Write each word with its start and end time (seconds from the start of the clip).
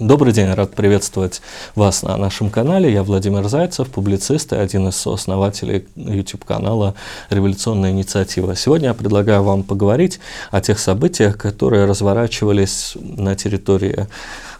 Добрый 0.00 0.32
день, 0.32 0.50
рад 0.54 0.74
приветствовать 0.74 1.42
вас 1.74 2.02
на 2.02 2.16
нашем 2.16 2.48
канале. 2.48 2.90
Я 2.90 3.02
Владимир 3.02 3.46
Зайцев, 3.48 3.90
публицист 3.90 4.50
и 4.54 4.56
один 4.56 4.88
из 4.88 4.96
сооснователей 4.96 5.86
YouTube-канала 5.94 6.94
«Революционная 7.28 7.90
инициатива». 7.90 8.56
Сегодня 8.56 8.88
я 8.88 8.94
предлагаю 8.94 9.42
вам 9.42 9.62
поговорить 9.62 10.18
о 10.50 10.62
тех 10.62 10.78
событиях, 10.78 11.36
которые 11.36 11.84
разворачивались 11.84 12.96
на 12.98 13.36
территории, 13.36 14.06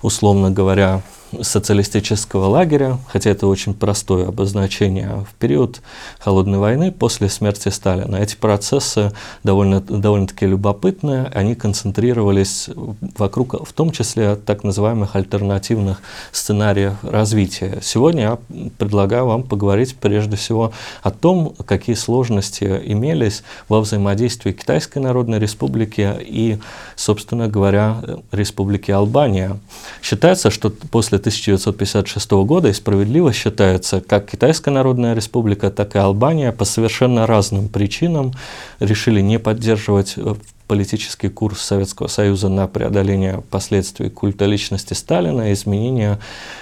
условно 0.03 0.51
говоря, 0.51 1.01
социалистического 1.41 2.47
лагеря, 2.47 2.99
хотя 3.09 3.31
это 3.31 3.47
очень 3.47 3.75
простое 3.75 4.29
обозначение, 4.29 5.25
в 5.31 5.35
период 5.35 5.81
Холодной 6.19 6.59
войны 6.59 6.93
после 6.93 7.29
смерти 7.29 7.69
Сталина. 7.69 8.17
Эти 8.17 8.37
процессы 8.37 9.13
довольно, 9.45 9.81
довольно-таки 9.81 10.47
любопытные, 10.47 11.31
они 11.35 11.55
концентрировались 11.55 12.69
вокруг, 13.17 13.67
в 13.67 13.73
том 13.73 13.91
числе, 13.91 14.37
так 14.37 14.65
называемых 14.65 15.17
альтернативных 15.17 16.03
сценариев 16.33 16.95
развития. 17.03 17.79
Сегодня 17.83 18.23
я 18.23 18.39
предлагаю 18.79 19.27
вам 19.27 19.43
поговорить 19.43 19.97
прежде 19.97 20.37
всего 20.37 20.73
о 21.03 21.11
том, 21.11 21.55
какие 21.65 21.95
сложности 21.95 22.65
имелись 22.85 23.43
во 23.69 23.81
взаимодействии 23.81 24.53
Китайской 24.53 24.99
Народной 24.99 25.39
Республики 25.39 26.13
и, 26.21 26.59
собственно 26.97 27.49
говоря, 27.49 28.03
Республики 28.33 28.91
Албания. 28.91 29.59
Считается, 30.03 30.51
что 30.51 30.71
после 30.71 31.20
1956 31.21 32.31
года 32.31 32.69
и 32.69 32.73
справедливо 32.73 33.33
считается, 33.33 34.01
как 34.01 34.31
Китайская 34.31 34.71
Народная 34.71 35.15
Республика, 35.15 35.71
так 35.71 35.95
и 35.95 35.99
Албания 35.99 36.53
по 36.53 36.65
совершенно 36.65 37.27
разным 37.27 37.69
причинам 37.69 38.33
решили 38.81 39.21
не 39.21 39.39
поддерживать 39.39 40.15
э, 40.17 40.35
политический 40.67 41.29
курс 41.29 41.63
Советского 41.63 42.07
Союза 42.07 42.49
на 42.49 42.69
преодоление 42.69 43.43
последствий 43.51 44.09
культа 44.09 44.45
личности 44.47 44.95
Сталина, 44.95 45.53
изменение 45.53 46.21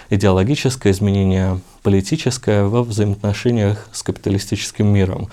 идеологическое, 0.09 0.93
изменение 0.93 1.61
политическое 1.89 2.65
во 2.65 2.83
взаимоотношениях 2.83 3.89
с 3.93 4.03
капиталистическим 4.03 4.87
миром. 4.87 5.31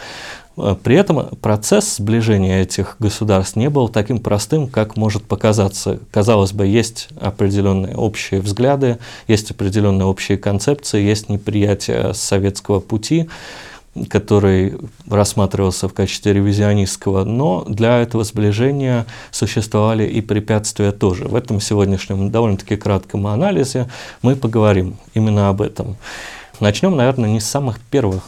Э, 0.56 0.74
при 0.82 0.96
этом 0.96 1.36
процесс 1.42 1.98
сближения 1.98 2.62
этих 2.62 2.96
государств 2.98 3.58
не 3.58 3.70
был 3.70 3.90
таким 3.90 4.20
простым, 4.20 4.70
как 4.70 4.96
может 4.96 5.26
показаться. 5.26 6.00
Казалось 6.12 6.54
бы, 6.54 6.66
есть 6.66 7.10
определенные 7.20 7.98
общие 7.98 8.40
взгляды, 8.40 9.00
есть 9.28 9.52
определенные 9.52 10.06
общие 10.06 10.38
концепции, 10.38 11.02
есть 11.02 11.28
неприятие 11.28 12.14
советского 12.14 12.80
пути, 12.80 13.28
который 14.10 14.76
рассматривался 15.10 15.90
в 15.90 15.94
качестве 15.94 16.32
ревизионистского, 16.34 17.26
но 17.26 17.66
для 17.68 18.00
этого 18.00 18.24
сближения 18.24 19.06
существовали 19.32 20.06
и 20.06 20.22
препятствия 20.22 20.94
тоже. 20.94 21.26
В 21.26 21.36
этом 21.36 21.60
сегодняшнем 21.60 22.32
довольно-таки 22.32 22.76
кратком 22.76 23.28
анализе 23.28 23.90
мы 24.22 24.36
поговорим 24.36 24.96
именно 25.14 25.50
об 25.50 25.62
этом. 25.62 25.98
Начнем, 26.60 26.96
наверное, 26.96 27.30
не 27.30 27.40
с 27.40 27.46
самых 27.46 27.80
первых 27.80 28.24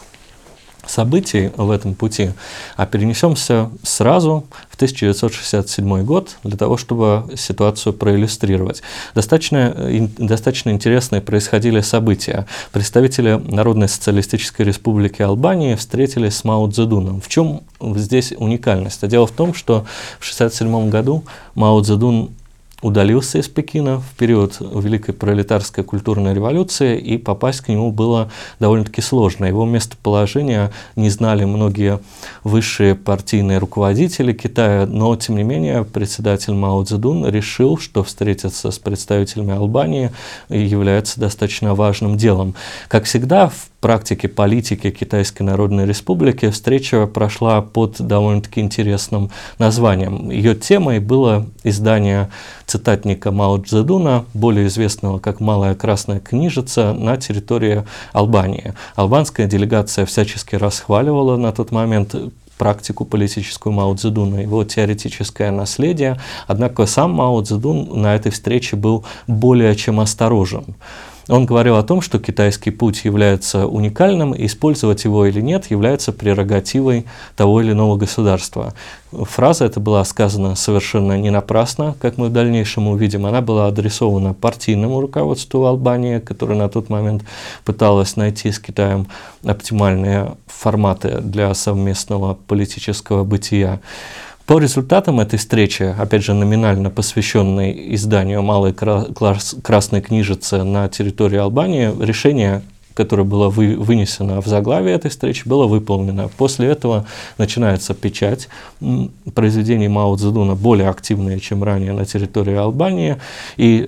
событий 0.90 1.52
в 1.56 1.70
этом 1.72 1.94
пути, 1.94 2.32
а 2.76 2.86
перенесемся 2.86 3.70
сразу 3.84 4.46
в 4.70 4.76
1967 4.76 6.04
год 6.04 6.38
для 6.44 6.58
того, 6.58 6.78
чтобы 6.78 7.26
ситуацию 7.36 7.94
проиллюстрировать. 7.94 8.82
Достаточно, 9.16 9.76
достаточно 10.18 10.70
интересные 10.70 11.22
происходили 11.22 11.82
события. 11.82 12.46
Представители 12.72 13.34
Народной 13.34 13.90
социалистической 13.90 14.66
республики 14.66 15.22
Албании 15.22 15.76
встретились 15.76 16.36
с 16.36 16.44
Мао 16.44 16.70
Цзэдуном. 16.70 17.22
В 17.22 17.28
чем 17.28 17.62
здесь 17.82 18.34
уникальность? 18.38 19.04
А 19.04 19.08
дело 19.08 19.28
в 19.28 19.32
том, 19.32 19.54
что 19.54 19.86
в 20.20 20.24
1967 20.24 20.90
году 20.90 21.24
Мао 21.56 21.82
Цзэдун 21.82 22.32
удалился 22.82 23.40
из 23.40 23.48
Пекина 23.48 24.00
в 24.00 24.16
период 24.18 24.58
Великой 24.60 25.14
пролетарской 25.14 25.84
культурной 25.84 26.34
революции, 26.34 27.00
и 27.00 27.18
попасть 27.18 27.62
к 27.62 27.70
нему 27.70 27.92
было 27.92 28.30
довольно-таки 28.60 29.02
сложно. 29.02 29.46
Его 29.46 29.66
местоположение 29.66 30.72
не 30.96 31.10
знали 31.10 31.46
многие 31.46 32.00
высшие 32.44 32.94
партийные 32.94 33.58
руководители 33.58 34.32
Китая, 34.34 34.86
но, 34.86 35.16
тем 35.16 35.38
не 35.38 35.44
менее, 35.44 35.86
председатель 35.86 36.54
Мао 36.54 36.84
Цзэдун 36.84 37.28
решил, 37.28 37.78
что 37.78 38.04
встретиться 38.04 38.70
с 38.70 38.78
представителями 38.78 39.56
Албании 39.56 40.12
является 40.50 41.20
достаточно 41.20 41.74
важным 41.74 42.16
делом. 42.16 42.54
Как 42.90 43.06
всегда, 43.06 43.48
в 43.48 43.70
практике 43.80 44.28
политики 44.28 44.90
Китайской 44.92 45.44
Народной 45.44 45.86
Республики 45.86 46.50
встреча 46.50 47.06
прошла 47.08 47.62
под 47.62 48.02
довольно-таки 48.02 48.62
интересным 48.62 49.30
названием. 49.60 50.30
Ее 50.30 50.56
темой 50.56 51.00
было 51.00 51.46
издание 51.64 52.30
цитатника 52.66 53.32
Мао 53.32 53.58
Цзэдуна, 53.58 54.26
более 54.34 54.68
известного 54.68 55.20
как 55.20 55.40
«Малая 55.40 55.76
красная 55.76 56.20
книжица» 56.20 56.94
на 56.94 57.18
территории 57.18 57.84
Албании. 58.14 58.74
Албанская 58.96 59.48
делегация 59.48 60.06
всячески 60.06 60.56
расхваливала 60.56 61.38
на 61.38 61.52
тот 61.52 61.72
момент 61.72 62.16
практику 62.58 63.06
политическую 63.06 63.74
Мао 63.74 63.94
Цзэдуна, 63.96 64.42
его 64.42 64.64
теоретическое 64.64 65.52
наследие. 65.52 66.20
Однако 66.48 66.86
сам 66.86 67.12
Мао 67.12 67.42
Цзэдун 67.42 68.02
на 68.02 68.16
этой 68.16 68.32
встрече 68.32 68.76
был 68.76 69.06
более 69.28 69.76
чем 69.76 70.00
осторожен. 70.00 70.76
Он 71.30 71.46
говорил 71.46 71.76
о 71.76 71.84
том, 71.84 72.02
что 72.02 72.20
китайский 72.20 72.72
путь 72.72 73.04
является 73.04 73.68
уникальным, 73.68 74.34
использовать 74.34 75.04
его 75.04 75.26
или 75.26 75.42
нет 75.42 75.70
является 75.70 76.14
прерогативой 76.14 77.06
того 77.36 77.62
или 77.62 77.74
иного 77.74 77.98
государства. 77.98 78.74
Фраза 79.12 79.66
эта 79.66 79.80
была 79.80 80.04
сказана 80.06 80.56
совершенно 80.56 81.18
не 81.18 81.30
напрасно, 81.30 81.96
как 82.02 82.18
мы 82.18 82.28
в 82.28 82.34
дальнейшем 82.34 82.88
увидим. 82.88 83.26
Она 83.26 83.42
была 83.42 83.68
адресована 83.68 84.34
партийному 84.34 85.02
руководству 85.02 85.66
Албании, 85.66 86.20
которое 86.20 86.56
на 86.56 86.70
тот 86.70 86.90
момент 86.90 87.24
пыталось 87.66 88.16
найти 88.16 88.52
с 88.52 88.60
Китаем 88.60 89.08
оптимальные 89.46 90.36
форматы 90.46 91.20
для 91.22 91.54
совместного 91.54 92.38
политического 92.48 93.26
бытия. 93.26 93.80
По 94.48 94.60
результатам 94.60 95.20
этой 95.20 95.38
встречи, 95.38 95.84
опять 95.84 96.24
же 96.24 96.34
номинально 96.34 96.90
посвященной 96.90 97.94
изданию 97.96 98.42
«Малой 98.42 98.74
красной 98.74 100.02
книжицы» 100.02 100.64
на 100.64 100.88
территории 100.88 101.38
Албании, 101.38 101.94
решение 102.02 102.62
которое 102.94 103.26
было 103.26 103.50
вы, 103.50 103.76
вынесено 103.76 104.42
в 104.42 104.48
заглавие 104.48 104.96
этой 104.96 105.12
встречи, 105.12 105.46
было 105.46 105.68
выполнено. 105.68 106.30
После 106.38 106.68
этого 106.68 107.06
начинается 107.38 107.94
печать 107.94 108.48
произведений 109.36 109.90
Мао 109.90 110.16
Цзэдуна, 110.16 110.56
более 110.56 110.90
активные, 110.90 111.40
чем 111.42 111.64
ранее 111.64 111.92
на 111.92 112.06
территории 112.06 112.56
Албании. 112.56 113.18
И 113.58 113.88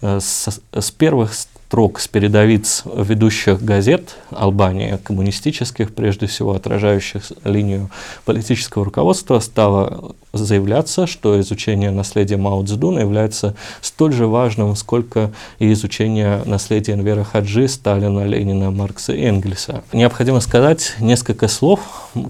э, 0.00 0.20
с, 0.20 0.60
с 0.72 0.90
первых 0.92 1.34
строк 1.72 2.00
с 2.00 2.06
передовиц 2.06 2.82
ведущих 2.84 3.62
газет 3.62 4.16
Албании, 4.30 4.98
коммунистических, 5.02 5.94
прежде 5.94 6.26
всего 6.26 6.52
отражающих 6.52 7.22
линию 7.44 7.88
политического 8.26 8.84
руководства, 8.84 9.40
стало 9.40 10.14
заявляться, 10.34 11.06
что 11.06 11.40
изучение 11.40 11.90
наследия 11.90 12.36
Мао 12.36 12.62
Цзэдуна 12.62 12.98
является 12.98 13.54
столь 13.80 14.12
же 14.12 14.26
важным, 14.26 14.76
сколько 14.76 15.32
и 15.60 15.72
изучение 15.72 16.42
наследия 16.44 16.92
Энвера 16.92 17.24
Хаджи, 17.24 17.66
Сталина, 17.68 18.22
Ленина, 18.22 18.70
Маркса 18.70 19.14
и 19.14 19.22
Энгельса. 19.22 19.82
Необходимо 19.94 20.40
сказать 20.40 20.96
несколько 21.00 21.48
слов, 21.48 21.80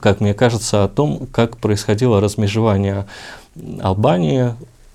как 0.01 0.21
мне 0.21 0.35
кажется, 0.35 0.85
о 0.85 0.89
том, 0.89 1.27
как 1.33 1.57
происходило 1.57 2.21
размежевание 2.21 3.07
Албании 3.81 4.55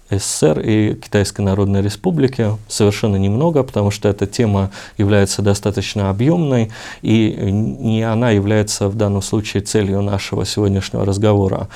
СССР 0.10 0.60
и 0.60 0.94
Китайской 0.96 1.42
Народной 1.42 1.82
Республики 1.82 2.52
совершенно 2.68 3.18
немного, 3.18 3.64
потому 3.64 3.92
что 3.92 4.10
эта 4.10 4.26
тема 4.26 4.72
является 4.98 5.42
достаточно 5.42 6.10
объемной, 6.10 6.72
и 7.02 7.36
не 7.42 8.04
она 8.04 8.32
является 8.32 8.88
в 8.88 8.96
данном 8.96 9.22
случае 9.22 9.64
целью 9.64 10.02
нашего 10.02 10.46
сегодняшнего 10.46 11.06
разговора. 11.06 11.68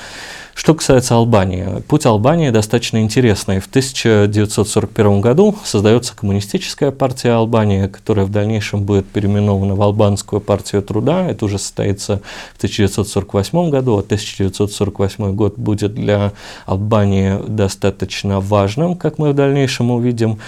Что 0.54 0.74
касается 0.74 1.14
Албании, 1.14 1.80
путь 1.88 2.04
Албании 2.04 2.50
достаточно 2.50 3.02
интересный. 3.02 3.58
В 3.58 3.66
1941 3.66 5.22
году 5.22 5.56
создается 5.64 6.14
коммунистическая 6.14 6.90
партия 6.90 7.32
Албании, 7.32 7.86
которая 7.86 8.26
в 8.26 8.30
дальнейшем 8.30 8.84
будет 8.84 9.06
переименована 9.06 9.74
в 9.74 9.80
Албанскую 9.80 10.40
партию 10.40 10.82
труда. 10.82 11.26
Это 11.26 11.46
уже 11.46 11.58
состоится 11.58 12.20
в 12.52 12.58
1948 12.58 13.70
году, 13.70 13.96
а 13.96 14.00
1948 14.00 15.34
год 15.34 15.56
будет 15.56 15.94
для 15.94 16.32
Албании 16.66 17.38
достаточно 17.48 18.21
важным, 18.24 18.96
как 18.96 19.18
мы 19.18 19.32
в 19.32 19.34
дальнейшем 19.34 19.90
увидим. 19.90 20.38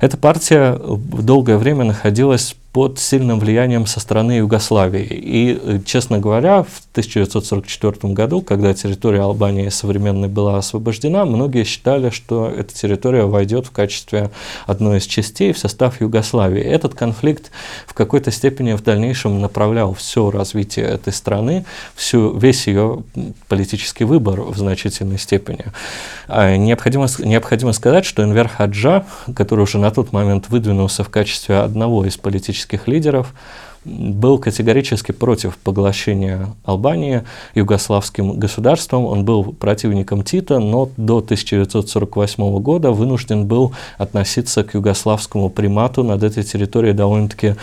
Эта 0.00 0.16
партия 0.16 0.78
долгое 1.22 1.56
время 1.56 1.84
находилась 1.84 2.56
под 2.74 2.98
сильным 2.98 3.38
влиянием 3.38 3.86
со 3.86 4.00
стороны 4.00 4.32
Югославии. 4.32 5.04
И, 5.04 5.56
э, 5.62 5.78
честно 5.86 6.18
говоря, 6.18 6.64
в 6.64 6.82
1944 6.90 8.12
году, 8.12 8.42
когда 8.42 8.74
территория 8.74 9.20
Албании 9.20 9.68
современной 9.68 10.26
была 10.26 10.58
освобождена, 10.58 11.24
многие 11.24 11.62
считали, 11.62 12.10
что 12.10 12.48
эта 12.48 12.74
территория 12.74 13.26
войдет 13.26 13.66
в 13.66 13.70
качестве 13.70 14.32
одной 14.66 14.98
из 14.98 15.06
частей 15.06 15.52
в 15.52 15.58
состав 15.58 16.00
Югославии. 16.00 16.62
Этот 16.62 16.94
конфликт 16.94 17.52
в 17.86 17.94
какой-то 17.94 18.32
степени 18.32 18.72
в 18.72 18.82
дальнейшем 18.82 19.40
направлял 19.40 19.94
все 19.94 20.32
развитие 20.32 20.86
этой 20.86 21.12
страны, 21.12 21.64
всю, 21.94 22.36
весь 22.36 22.66
ее 22.66 23.04
политический 23.46 24.02
выбор 24.02 24.40
в 24.40 24.58
значительной 24.58 25.20
степени. 25.20 25.66
А 26.26 26.56
необходимо, 26.56 27.06
необходимо 27.20 27.72
сказать, 27.72 28.04
что 28.04 28.24
Энвер 28.24 28.48
Хаджа, 28.48 29.06
который 29.36 29.60
уже 29.60 29.78
на 29.78 29.92
тот 29.92 30.12
момент 30.12 30.48
выдвинулся 30.48 31.04
в 31.04 31.08
качестве 31.08 31.58
одного 31.58 32.04
из 32.04 32.16
политических 32.16 32.63
политических 32.64 32.88
лидеров 32.88 33.34
был 33.84 34.38
категорически 34.38 35.12
против 35.12 35.58
поглощения 35.58 36.48
Албании 36.64 37.22
югославским 37.54 38.38
государством. 38.38 39.04
Он 39.04 39.24
был 39.26 39.52
противником 39.52 40.22
Тита, 40.22 40.58
но 40.58 40.88
до 40.96 41.18
1948 41.18 42.58
года 42.60 42.92
вынужден 42.92 43.46
был 43.46 43.72
относиться 43.98 44.64
к 44.64 44.74
югославскому 44.74 45.50
примату 45.50 46.02
над 46.02 46.22
этой 46.22 46.44
территорией 46.44 46.94
довольно-таки 46.94 47.56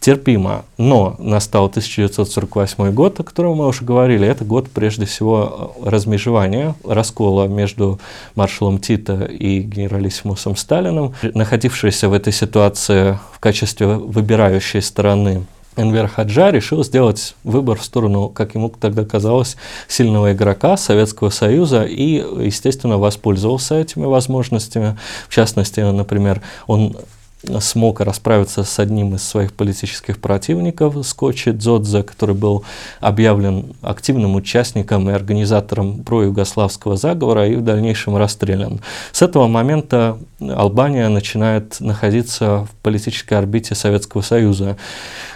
терпимо. 0.00 0.64
Но 0.78 1.14
настал 1.18 1.66
1948 1.66 2.92
год, 2.92 3.20
о 3.20 3.22
котором 3.22 3.58
мы 3.58 3.66
уже 3.66 3.84
говорили. 3.84 4.26
Это 4.26 4.44
год, 4.44 4.70
прежде 4.70 5.04
всего, 5.04 5.76
размежевания, 5.84 6.74
раскола 6.84 7.46
между 7.46 8.00
маршалом 8.34 8.78
Тита 8.78 9.24
и 9.24 9.60
генералиссимусом 9.60 10.56
Сталиным. 10.56 11.14
Находившийся 11.22 12.08
в 12.08 12.14
этой 12.14 12.32
ситуации 12.32 13.18
в 13.32 13.38
качестве 13.40 13.86
выбирающей 13.86 14.80
стороны 14.80 15.46
Энвер 15.76 16.08
Хаджа 16.08 16.50
решил 16.50 16.82
сделать 16.82 17.34
выбор 17.44 17.78
в 17.78 17.84
сторону, 17.84 18.28
как 18.28 18.54
ему 18.54 18.70
тогда 18.70 19.04
казалось, 19.04 19.56
сильного 19.86 20.32
игрока 20.32 20.76
Советского 20.76 21.30
Союза 21.30 21.84
и, 21.84 22.16
естественно, 22.44 22.98
воспользовался 22.98 23.76
этими 23.76 24.04
возможностями. 24.04 24.98
В 25.28 25.34
частности, 25.34 25.80
например, 25.80 26.42
он 26.66 26.96
смог 27.60 28.00
расправиться 28.00 28.64
с 28.64 28.78
одним 28.78 29.14
из 29.14 29.22
своих 29.22 29.52
политических 29.52 30.20
противников, 30.20 30.94
Скотчи 31.06 31.52
Дзодзе, 31.52 32.02
который 32.02 32.34
был 32.34 32.64
объявлен 33.00 33.72
активным 33.82 34.34
участником 34.34 35.08
и 35.08 35.12
организатором 35.12 36.02
проюгославского 36.02 36.96
заговора 36.96 37.48
и 37.48 37.56
в 37.56 37.62
дальнейшем 37.62 38.16
расстрелян. 38.16 38.80
С 39.12 39.22
этого 39.22 39.46
момента 39.46 40.18
Албания 40.40 41.08
начинает 41.08 41.80
находиться 41.80 42.66
в 42.70 42.74
политической 42.82 43.34
орбите 43.34 43.74
Советского 43.74 44.22
Союза. 44.22 44.76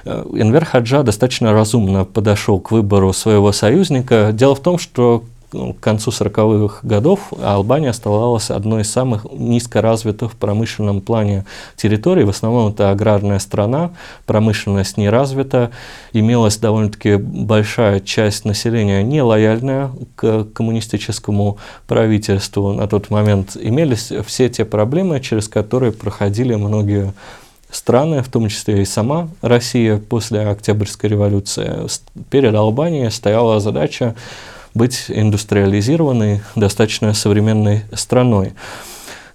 Энвер 0.04 0.64
Хаджа 0.64 1.02
достаточно 1.02 1.52
разумно 1.52 2.04
подошел 2.04 2.60
к 2.60 2.70
выбору 2.70 3.12
своего 3.12 3.52
союзника. 3.52 4.30
Дело 4.32 4.54
в 4.54 4.60
том, 4.60 4.78
что 4.78 5.24
ну, 5.54 5.72
к 5.72 5.78
концу 5.78 6.10
40-х 6.10 6.80
годов 6.82 7.32
Албания 7.40 7.90
оставалась 7.90 8.50
одной 8.50 8.82
из 8.82 8.90
самых 8.90 9.24
низкоразвитых 9.32 10.32
в 10.32 10.36
промышленном 10.36 11.00
плане 11.00 11.44
территорий. 11.76 12.24
В 12.24 12.30
основном 12.30 12.72
это 12.72 12.90
аграрная 12.90 13.38
страна, 13.38 13.92
промышленность 14.26 14.96
не 14.96 15.08
развита, 15.08 15.70
имелась 16.12 16.56
довольно-таки 16.56 17.16
большая 17.16 18.00
часть 18.00 18.44
населения 18.44 19.04
не 19.04 19.22
лояльная 19.22 19.90
к 20.16 20.44
коммунистическому 20.52 21.58
правительству 21.86 22.72
на 22.72 22.88
тот 22.88 23.10
момент. 23.10 23.56
Имелись 23.60 24.12
все 24.26 24.48
те 24.48 24.64
проблемы, 24.64 25.20
через 25.20 25.46
которые 25.46 25.92
проходили 25.92 26.56
многие 26.56 27.12
страны, 27.70 28.22
в 28.22 28.28
том 28.28 28.48
числе 28.48 28.82
и 28.82 28.84
сама 28.84 29.28
Россия 29.40 29.98
после 29.98 30.40
Октябрьской 30.40 31.10
революции. 31.10 31.86
Перед 32.30 32.54
Албанией 32.54 33.10
стояла 33.10 33.60
задача 33.60 34.14
быть 34.74 35.04
индустриализированной, 35.08 36.40
достаточно 36.56 37.14
современной 37.14 37.84
страной. 37.92 38.52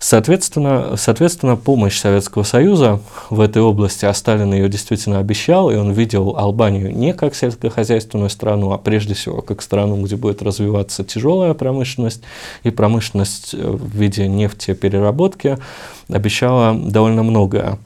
Соответственно, 0.01 0.95
соответственно, 0.95 1.57
помощь 1.57 1.99
Советского 1.99 2.43
Союза 2.43 3.01
в 3.29 3.41
этой 3.41 3.61
области, 3.61 4.05
а 4.05 4.13
Сталин 4.13 4.53
ее 4.53 4.69
действительно 4.69 5.19
обещал, 5.19 5.69
и 5.69 5.75
он 5.75 5.91
видел 5.91 6.37
Албанию 6.37 6.95
не 6.95 7.13
как 7.13 7.35
сельскохозяйственную 7.35 8.29
страну, 8.29 8.71
а 8.71 8.77
прежде 8.77 9.13
всего 9.13 9.41
как 9.41 9.61
страну, 9.61 10.01
где 10.01 10.15
будет 10.15 10.41
развиваться 10.41 11.03
тяжелая 11.03 11.53
промышленность 11.53 12.21
и 12.63 12.69
промышленность 12.69 13.53
в 13.53 13.93
виде 13.93 14.25
нефтепереработки, 14.29 15.57
обещала 16.07 16.73
довольно 16.73 17.23
многое. 17.23 17.77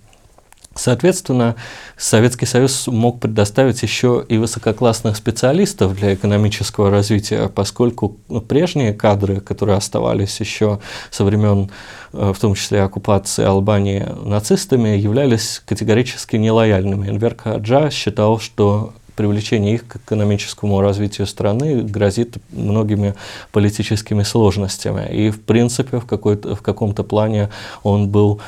Соответственно, 0.75 1.55
Советский 1.97 2.45
Союз 2.47 2.87
мог 2.87 3.19
предоставить 3.19 3.83
еще 3.83 4.25
и 4.27 4.37
высококлассных 4.37 5.15
специалистов 5.15 5.95
для 5.95 6.15
экономического 6.15 6.89
развития, 6.89 7.47
поскольку 7.47 8.17
прежние 8.47 8.93
кадры, 8.93 9.39
которые 9.39 9.77
оставались 9.77 10.39
еще 10.39 10.79
со 11.11 11.23
времен, 11.23 11.69
э, 12.13 12.33
в 12.35 12.39
том 12.39 12.55
числе 12.55 12.81
оккупации 12.81 13.45
Албании 13.45 14.07
нацистами, 14.25 14.89
являлись 14.89 15.61
категорически 15.65 16.37
нелояльными. 16.37 17.07
Энвер 17.07 17.35
Каджа 17.35 17.91
считал, 17.91 18.39
что 18.39 18.93
привлечение 19.15 19.75
их 19.75 19.87
к 19.87 19.97
экономическому 19.97 20.81
развитию 20.81 21.27
страны 21.27 21.83
грозит 21.83 22.37
многими 22.51 23.13
политическими 23.51 24.23
сложностями. 24.23 25.07
И, 25.13 25.29
в 25.29 25.41
принципе, 25.41 25.99
в, 25.99 26.05
в 26.05 26.61
каком-то 26.61 27.03
плане 27.03 27.49
он 27.83 28.09
был 28.09 28.41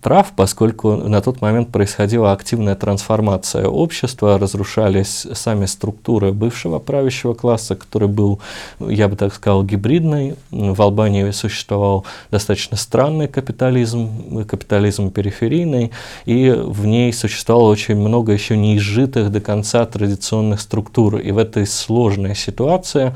прав, 0.00 0.32
поскольку 0.34 0.96
на 0.96 1.20
тот 1.20 1.40
момент 1.40 1.68
происходила 1.68 2.32
активная 2.32 2.74
трансформация 2.74 3.66
общества, 3.66 4.38
разрушались 4.38 5.26
сами 5.32 5.66
структуры 5.66 6.32
бывшего 6.32 6.78
правящего 6.78 7.34
класса, 7.34 7.74
который 7.76 8.08
был, 8.08 8.40
я 8.80 9.08
бы 9.08 9.16
так 9.16 9.34
сказал, 9.34 9.62
гибридный. 9.62 10.36
В 10.50 10.80
Албании 10.80 11.30
существовал 11.30 12.06
достаточно 12.30 12.76
странный 12.76 13.28
капитализм, 13.28 14.44
капитализм 14.46 15.10
периферийный, 15.10 15.92
и 16.24 16.50
в 16.50 16.86
ней 16.86 17.12
существовало 17.12 17.70
очень 17.70 17.96
много 17.96 18.32
еще 18.32 18.56
неизжитых 18.56 19.30
до 19.30 19.40
конца 19.40 19.84
традиционных 19.84 20.60
структур. 20.60 21.16
И 21.16 21.30
в 21.32 21.38
этой 21.38 21.66
сложной 21.66 22.34
ситуации 22.34 23.12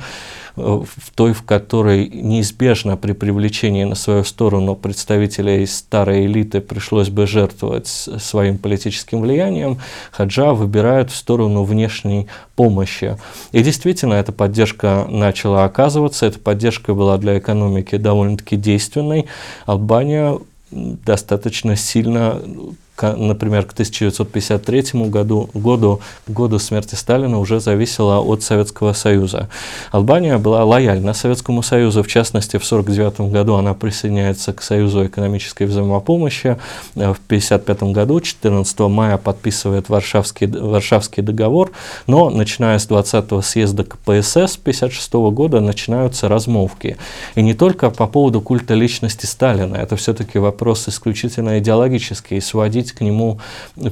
в 0.56 1.10
той, 1.14 1.32
в 1.32 1.42
которой 1.42 2.08
неизбежно 2.08 2.96
при 2.96 3.12
привлечении 3.12 3.84
на 3.84 3.94
свою 3.94 4.24
сторону 4.24 4.74
представителей 4.74 5.66
старой 5.66 6.26
элиты 6.26 6.60
пришлось 6.60 7.08
бы 7.08 7.26
жертвовать 7.26 7.86
своим 7.86 8.58
политическим 8.58 9.20
влиянием, 9.20 9.78
Хаджа 10.12 10.52
выбирают 10.52 11.10
в 11.10 11.16
сторону 11.16 11.64
внешней 11.64 12.26
помощи. 12.56 13.16
И 13.52 13.62
действительно, 13.62 14.14
эта 14.14 14.32
поддержка 14.32 15.06
начала 15.08 15.64
оказываться, 15.64 16.26
эта 16.26 16.38
поддержка 16.38 16.94
была 16.94 17.18
для 17.18 17.38
экономики 17.38 17.96
довольно-таки 17.96 18.56
действенной. 18.56 19.26
Албания 19.66 20.38
достаточно 20.70 21.76
сильно 21.76 22.40
например, 23.02 23.64
к 23.64 23.72
1953 23.72 25.08
году, 25.08 25.50
году, 25.54 26.00
году 26.26 26.58
смерти 26.58 26.94
Сталина 26.94 27.38
уже 27.38 27.60
зависела 27.60 28.20
от 28.20 28.42
Советского 28.42 28.92
Союза. 28.92 29.48
Албания 29.90 30.38
была 30.38 30.64
лояльна 30.64 31.14
Советскому 31.14 31.62
Союзу, 31.62 32.02
в 32.02 32.08
частности, 32.08 32.56
в 32.56 32.64
1949 32.64 33.32
году 33.32 33.54
она 33.54 33.74
присоединяется 33.74 34.52
к 34.52 34.62
Союзу 34.62 35.06
экономической 35.06 35.64
взаимопомощи. 35.64 36.58
Э, 36.96 37.12
в 37.12 37.20
1955 37.26 37.82
году, 37.92 38.20
14 38.20 38.80
мая, 38.80 39.16
подписывает 39.16 39.88
Варшавский, 39.88 40.46
Варшавский 40.46 41.22
договор, 41.22 41.72
но 42.06 42.30
начиная 42.30 42.78
с 42.78 42.88
20-го 42.88 43.42
съезда 43.42 43.84
КПСС 43.84 44.56
1956 44.56 45.12
года 45.34 45.60
начинаются 45.60 46.28
размовки. 46.28 46.96
И 47.34 47.42
не 47.42 47.54
только 47.54 47.90
по 47.90 48.06
поводу 48.06 48.40
культа 48.40 48.74
личности 48.74 49.26
Сталина, 49.26 49.76
это 49.76 49.96
все-таки 49.96 50.38
вопрос 50.38 50.88
исключительно 50.88 51.58
идеологический, 51.58 52.36
и 52.36 52.40
к 52.92 53.00
нему 53.00 53.38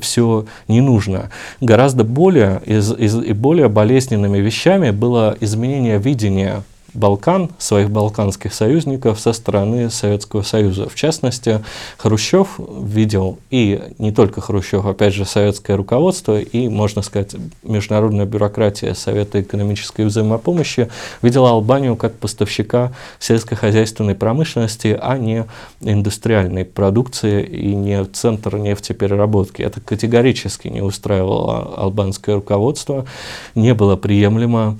все 0.01 0.47
не 0.69 0.81
нужно. 0.81 1.31
Гораздо 1.61 2.05
более, 2.05 2.61
из, 2.67 2.93
из, 2.93 3.15
и 3.15 3.33
более 3.33 3.69
болезненными 3.69 4.39
вещами 4.39 4.91
было 4.91 5.37
изменение 5.41 5.99
видения 5.99 6.63
Балкан, 6.99 7.51
своих 7.59 7.91
балканских 7.91 8.53
союзников 8.53 9.21
со 9.21 9.33
стороны 9.33 9.89
Советского 9.89 10.43
Союза. 10.43 10.89
В 10.89 10.95
частности, 10.97 11.63
Хрущев 11.97 12.59
видел, 12.59 13.39
и 13.51 13.81
не 13.99 14.11
только 14.11 14.41
Хрущев, 14.41 14.85
опять 14.85 15.15
же, 15.15 15.25
советское 15.25 15.77
руководство 15.77 16.41
и, 16.41 16.69
можно 16.69 17.03
сказать, 17.03 17.37
международная 17.63 18.27
бюрократия 18.27 18.95
Совета 18.95 19.41
экономической 19.41 20.07
взаимопомощи 20.07 20.89
видела 21.23 21.51
Албанию 21.51 21.95
как 21.97 22.15
поставщика 22.15 22.93
сельскохозяйственной 23.21 24.17
промышленности, 24.17 24.99
а 25.01 25.19
не 25.19 25.47
индустриальной 25.81 26.65
продукции 26.65 27.45
и 27.45 27.75
не 27.75 28.05
центр 28.07 28.57
нефтепереработки. 28.57 29.63
Это 29.63 29.81
категорически 29.81 30.69
не 30.69 30.83
устраивало 30.83 31.75
албанское 31.77 32.35
руководство, 32.35 33.07
не 33.55 33.73
было 33.73 33.95
приемлемо 33.95 34.79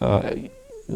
а, 0.00 0.34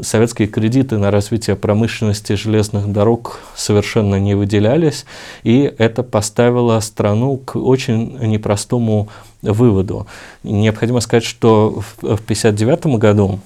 советские 0.00 0.48
кредиты 0.48 0.98
на 0.98 1.10
развитие 1.10 1.56
промышленности 1.56 2.34
железных 2.34 2.90
дорог 2.90 3.40
совершенно 3.54 4.16
не 4.16 4.34
выделялись, 4.34 5.04
и 5.42 5.72
это 5.76 6.02
поставило 6.02 6.80
страну 6.80 7.36
к 7.36 7.56
очень 7.56 8.18
непростому 8.18 9.08
выводу. 9.42 10.06
Необходимо 10.42 11.00
сказать, 11.00 11.24
что 11.24 11.82
в 12.00 12.02
1959 12.02 12.98
году 12.98 13.40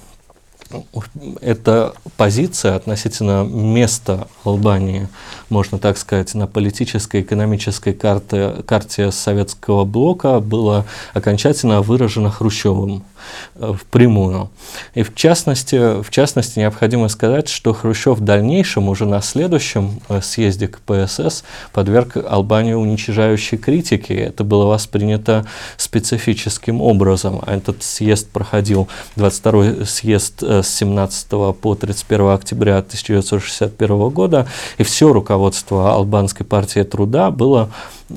эта 1.40 1.94
позиция 2.16 2.74
относительно 2.74 3.44
места 3.44 4.26
Албании, 4.44 5.08
можно 5.48 5.78
так 5.78 5.96
сказать, 5.96 6.34
на 6.34 6.46
политической, 6.46 7.20
экономической 7.20 7.92
карте, 7.92 8.56
карте 8.66 9.12
советского 9.12 9.84
блока 9.84 10.40
была 10.40 10.84
окончательно 11.14 11.82
выражена 11.82 12.30
Хрущевым. 12.30 13.04
Э, 13.58 13.72
впрямую. 13.72 14.50
И 14.94 15.02
в 15.02 15.14
частности, 15.14 16.02
в 16.02 16.10
частности, 16.10 16.58
необходимо 16.58 17.08
сказать, 17.08 17.48
что 17.48 17.72
Хрущев 17.72 18.18
в 18.18 18.20
дальнейшем, 18.20 18.88
уже 18.88 19.06
на 19.06 19.22
следующем 19.22 20.00
э, 20.08 20.20
съезде 20.20 20.68
КПСС, 20.68 21.42
подверг 21.72 22.16
Албанию 22.16 22.78
уничижающей 22.78 23.56
критике. 23.56 24.14
Это 24.14 24.44
было 24.44 24.66
воспринято 24.66 25.46
специфическим 25.78 26.82
образом. 26.82 27.40
Этот 27.46 27.82
съезд 27.82 28.28
проходил, 28.28 28.88
22-й 29.16 29.86
съезд 29.86 30.42
э, 30.42 30.62
с 30.62 30.68
17 30.68 31.28
по 31.58 31.74
31 31.74 32.28
октября 32.28 32.78
1961 32.78 34.08
года, 34.10 34.46
и 34.76 34.82
все 34.82 35.12
руководство 35.12 35.94
Албанской 35.94 36.44
партии 36.44 36.82
труда 36.82 37.30
было 37.30 37.70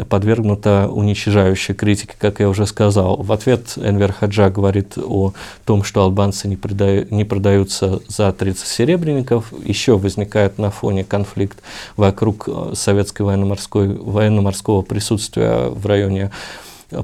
подвергнута 0.08 0.88
уничижающей 0.88 1.74
критике, 1.74 2.14
как 2.18 2.40
я 2.40 2.50
уже 2.50 2.66
сказал. 2.66 3.18
В 3.18 3.32
ответ 3.32 3.74
Энвер 3.78 4.14
Хаджа 4.14 4.50
говорит 4.50 4.98
о 4.98 5.34
том, 5.66 5.84
что 5.84 6.02
албанцы 6.04 6.48
не, 6.48 6.56
продают, 6.56 7.12
не 7.12 7.26
продаются 7.26 8.00
за 8.08 8.32
30 8.32 8.68
серебряников. 8.68 9.52
Еще 9.64 9.98
возникает 9.98 10.58
на 10.58 10.70
фоне 10.72 11.04
конфликт 11.04 11.60
вокруг 11.98 12.48
э, 12.48 12.72
советской 12.76 13.24
военно-морской, 13.24 13.88
военно-морского 13.88 14.82
присутствия 14.84 15.70
в 15.70 15.86
районе 15.86 16.32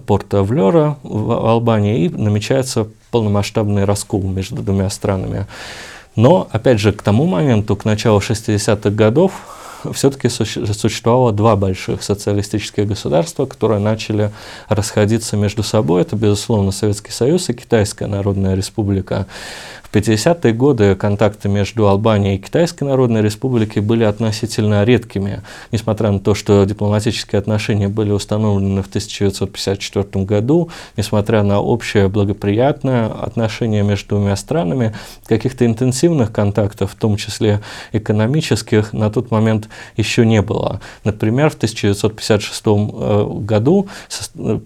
порта 0.06 0.44
Влера 0.44 0.98
в 1.04 1.32
Албании, 1.32 2.06
и 2.06 2.10
намечается 2.10 2.88
полномасштабный 3.12 3.86
раскол 3.86 4.24
между 4.24 4.62
двумя 4.62 4.90
странами. 4.90 5.46
Но, 6.16 6.48
опять 6.52 6.80
же, 6.80 6.92
к 6.92 7.02
тому 7.02 7.26
моменту, 7.26 7.76
к 7.76 7.86
началу 7.86 8.20
60-х 8.20 8.90
годов, 8.92 9.55
все-таки 9.94 10.30
существовало 10.30 11.32
два 11.32 11.56
больших 11.56 12.04
социалистических 12.04 12.88
государства, 12.88 13.46
которые 13.46 13.80
начали 13.80 14.32
расходиться 14.68 15.38
между 15.38 15.64
собой. 15.64 16.02
Это, 16.02 16.16
безусловно, 16.16 16.72
Советский 16.72 17.12
Союз 17.12 17.50
и 17.50 17.54
Китайская 17.54 18.08
Народная 18.08 18.56
Республика. 18.56 19.28
50-е 19.96 20.52
годы 20.52 20.96
контакты 20.96 21.48
между 21.48 21.88
Албанией 21.88 22.36
и 22.36 22.38
Китайской 22.38 22.84
Народной 22.84 23.22
Республикой 23.22 23.82
были 23.82 24.04
относительно 24.04 24.84
редкими, 24.84 25.42
несмотря 25.72 26.12
на 26.12 26.20
то, 26.20 26.36
что 26.36 26.66
дипломатические 26.66 27.40
отношения 27.40 27.88
были 27.88 28.12
установлены 28.12 28.84
в 28.84 28.88
1954 28.88 30.26
году, 30.26 30.70
несмотря 30.98 31.44
на 31.44 31.62
общее 31.62 32.10
благоприятное 32.10 33.08
отношение 33.08 33.84
между 33.84 34.18
двумя 34.18 34.36
странами, 34.36 34.94
каких-то 35.28 35.66
интенсивных 35.66 36.34
контактов, 36.34 36.92
в 36.92 36.96
том 36.96 37.16
числе 37.16 37.62
экономических, 37.94 38.92
на 38.92 39.10
тот 39.10 39.32
момент 39.32 39.70
еще 39.96 40.26
не 40.26 40.42
было. 40.42 40.82
Например, 41.06 41.50
в 41.50 41.56
1956 41.56 42.64
э, 42.66 43.28
году 43.40 43.88
э, 44.36 44.60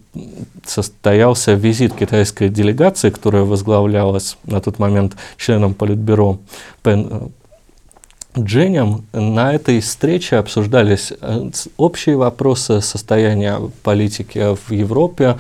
состоялся 0.66 1.54
визит 1.54 1.94
китайской 1.94 2.50
делегации, 2.50 3.12
которая 3.12 3.44
возглавлялась 3.44 4.36
на 4.46 4.60
тот 4.60 4.80
момент 4.80 5.18
членом 5.38 5.74
Политбюро 5.74 6.40
Пен 6.84 7.08
э, 7.10 8.42
Дженем. 8.42 9.06
На 9.12 9.54
этой 9.54 9.80
встрече 9.82 10.38
обсуждались 10.38 11.12
э, 11.20 11.50
общие 11.78 12.16
вопросы 12.18 12.82
состояния 12.82 13.60
политики 13.84 14.56
в 14.56 14.72
Европе. 14.72 15.38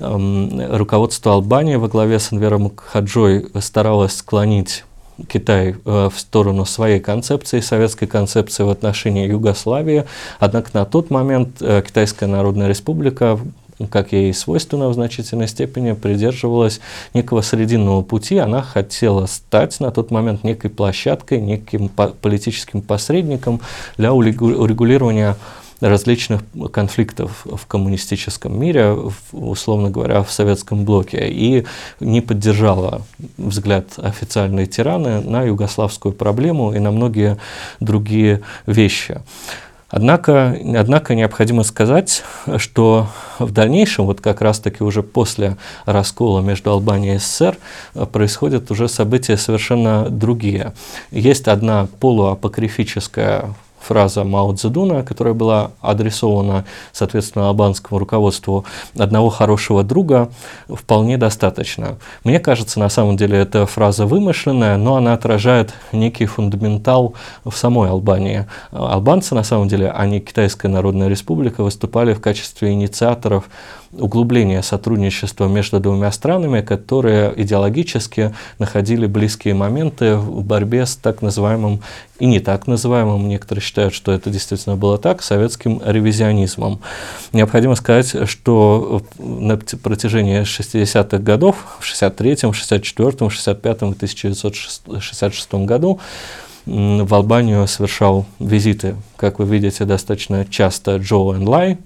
Эм, 0.00 0.74
руководство 0.74 1.34
Албании 1.34 1.76
во 1.76 1.88
главе 1.88 2.18
с 2.18 2.32
Анвером 2.32 2.72
Хаджой 2.74 3.46
старалось 3.60 4.16
склонить 4.16 4.84
Китай 5.28 5.76
э, 5.84 6.08
в 6.12 6.18
сторону 6.18 6.64
своей 6.64 7.00
концепции, 7.00 7.60
советской 7.60 8.06
концепции 8.06 8.62
в 8.64 8.70
отношении 8.70 9.28
Югославии. 9.28 10.04
Однако 10.40 10.70
на 10.72 10.84
тот 10.84 11.10
момент 11.10 11.58
Китайская 11.58 12.26
Народная 12.26 12.68
Республика 12.68 13.38
как 13.90 14.12
ей 14.12 14.32
свойственно 14.34 14.88
в 14.88 14.94
значительной 14.94 15.48
степени, 15.48 15.92
придерживалась 15.92 16.80
некого 17.14 17.40
срединного 17.40 18.02
пути. 18.02 18.38
Она 18.38 18.62
хотела 18.62 19.26
стать 19.26 19.80
на 19.80 19.90
тот 19.90 20.10
момент 20.10 20.44
некой 20.44 20.70
площадкой, 20.70 21.40
неким 21.40 21.88
политическим 21.88 22.82
посредником 22.82 23.60
для 23.96 24.12
урегулирования 24.12 25.36
различных 25.80 26.42
конфликтов 26.70 27.44
в 27.44 27.66
коммунистическом 27.66 28.56
мире, 28.58 28.96
условно 29.32 29.90
говоря, 29.90 30.22
в 30.22 30.30
советском 30.30 30.84
блоке, 30.84 31.28
и 31.28 31.64
не 31.98 32.20
поддержала 32.20 33.02
взгляд 33.36 33.86
официальной 33.96 34.66
тираны 34.66 35.20
на 35.20 35.42
югославскую 35.42 36.12
проблему 36.12 36.72
и 36.72 36.78
на 36.78 36.92
многие 36.92 37.38
другие 37.80 38.42
вещи. 38.64 39.20
Однако, 39.92 40.56
однако 40.74 41.14
необходимо 41.14 41.64
сказать, 41.64 42.24
что 42.56 43.08
в 43.38 43.52
дальнейшем, 43.52 44.06
вот 44.06 44.22
как 44.22 44.40
раз-таки 44.40 44.82
уже 44.82 45.02
после 45.02 45.58
раскола 45.84 46.40
между 46.40 46.70
Албанией 46.70 47.16
и 47.16 47.18
СССР, 47.18 47.58
происходят 48.10 48.70
уже 48.70 48.88
события 48.88 49.36
совершенно 49.36 50.08
другие. 50.08 50.72
Есть 51.10 51.46
одна 51.46 51.88
полуапокрифическая 52.00 53.54
фраза 53.82 54.24
Мао 54.24 54.54
Цзэдуна, 54.54 55.02
которая 55.02 55.34
была 55.34 55.72
адресована, 55.80 56.64
соответственно, 56.92 57.48
албанскому 57.48 57.98
руководству 57.98 58.64
одного 58.96 59.28
хорошего 59.28 59.82
друга, 59.82 60.30
вполне 60.68 61.18
достаточно. 61.18 61.98
Мне 62.24 62.40
кажется, 62.40 62.78
на 62.80 62.88
самом 62.88 63.16
деле 63.16 63.38
эта 63.38 63.66
фраза 63.66 64.06
вымышленная, 64.06 64.76
но 64.76 64.96
она 64.96 65.14
отражает 65.14 65.74
некий 65.92 66.26
фундаментал 66.26 67.14
в 67.44 67.52
самой 67.52 67.90
Албании. 67.90 68.46
Албанцы, 68.70 69.34
на 69.34 69.42
самом 69.42 69.68
деле, 69.68 69.90
а 69.90 70.06
не 70.06 70.20
Китайская 70.20 70.68
Народная 70.68 71.08
Республика, 71.08 71.62
выступали 71.62 72.14
в 72.14 72.20
качестве 72.20 72.72
инициаторов 72.72 73.44
углубления 73.92 74.62
сотрудничества 74.62 75.46
между 75.48 75.78
двумя 75.80 76.10
странами, 76.12 76.60
которые 76.60 77.32
идеологически 77.36 78.34
находили 78.58 79.06
близкие 79.06 79.54
моменты 79.54 80.16
в 80.16 80.44
борьбе 80.44 80.86
с 80.86 80.96
так 80.96 81.22
называемым 81.22 81.80
и 82.18 82.26
не 82.26 82.40
так 82.40 82.66
называемым, 82.66 83.28
некоторые 83.28 83.62
считают, 83.62 83.94
что 83.94 84.12
это 84.12 84.30
действительно 84.30 84.76
было 84.76 84.96
так, 84.96 85.22
советским 85.22 85.82
ревизионизмом. 85.84 86.80
Необходимо 87.32 87.74
сказать, 87.74 88.28
что 88.28 89.02
на 89.18 89.56
протяжении 89.56 90.42
60-х 90.42 91.18
годов, 91.18 91.56
в 91.80 91.84
63-м, 91.84 92.50
64-м, 92.50 93.28
65-м 93.28 93.92
и 93.92 93.94
1966 93.94 95.54
году 95.54 96.00
в 96.64 97.12
Албанию 97.12 97.66
совершал 97.66 98.24
визиты, 98.38 98.94
как 99.22 99.38
вы 99.38 99.44
видите, 99.44 99.84
достаточно 99.84 100.44
часто 100.44 100.96
Джо 100.96 101.36
Энлай, 101.36 101.78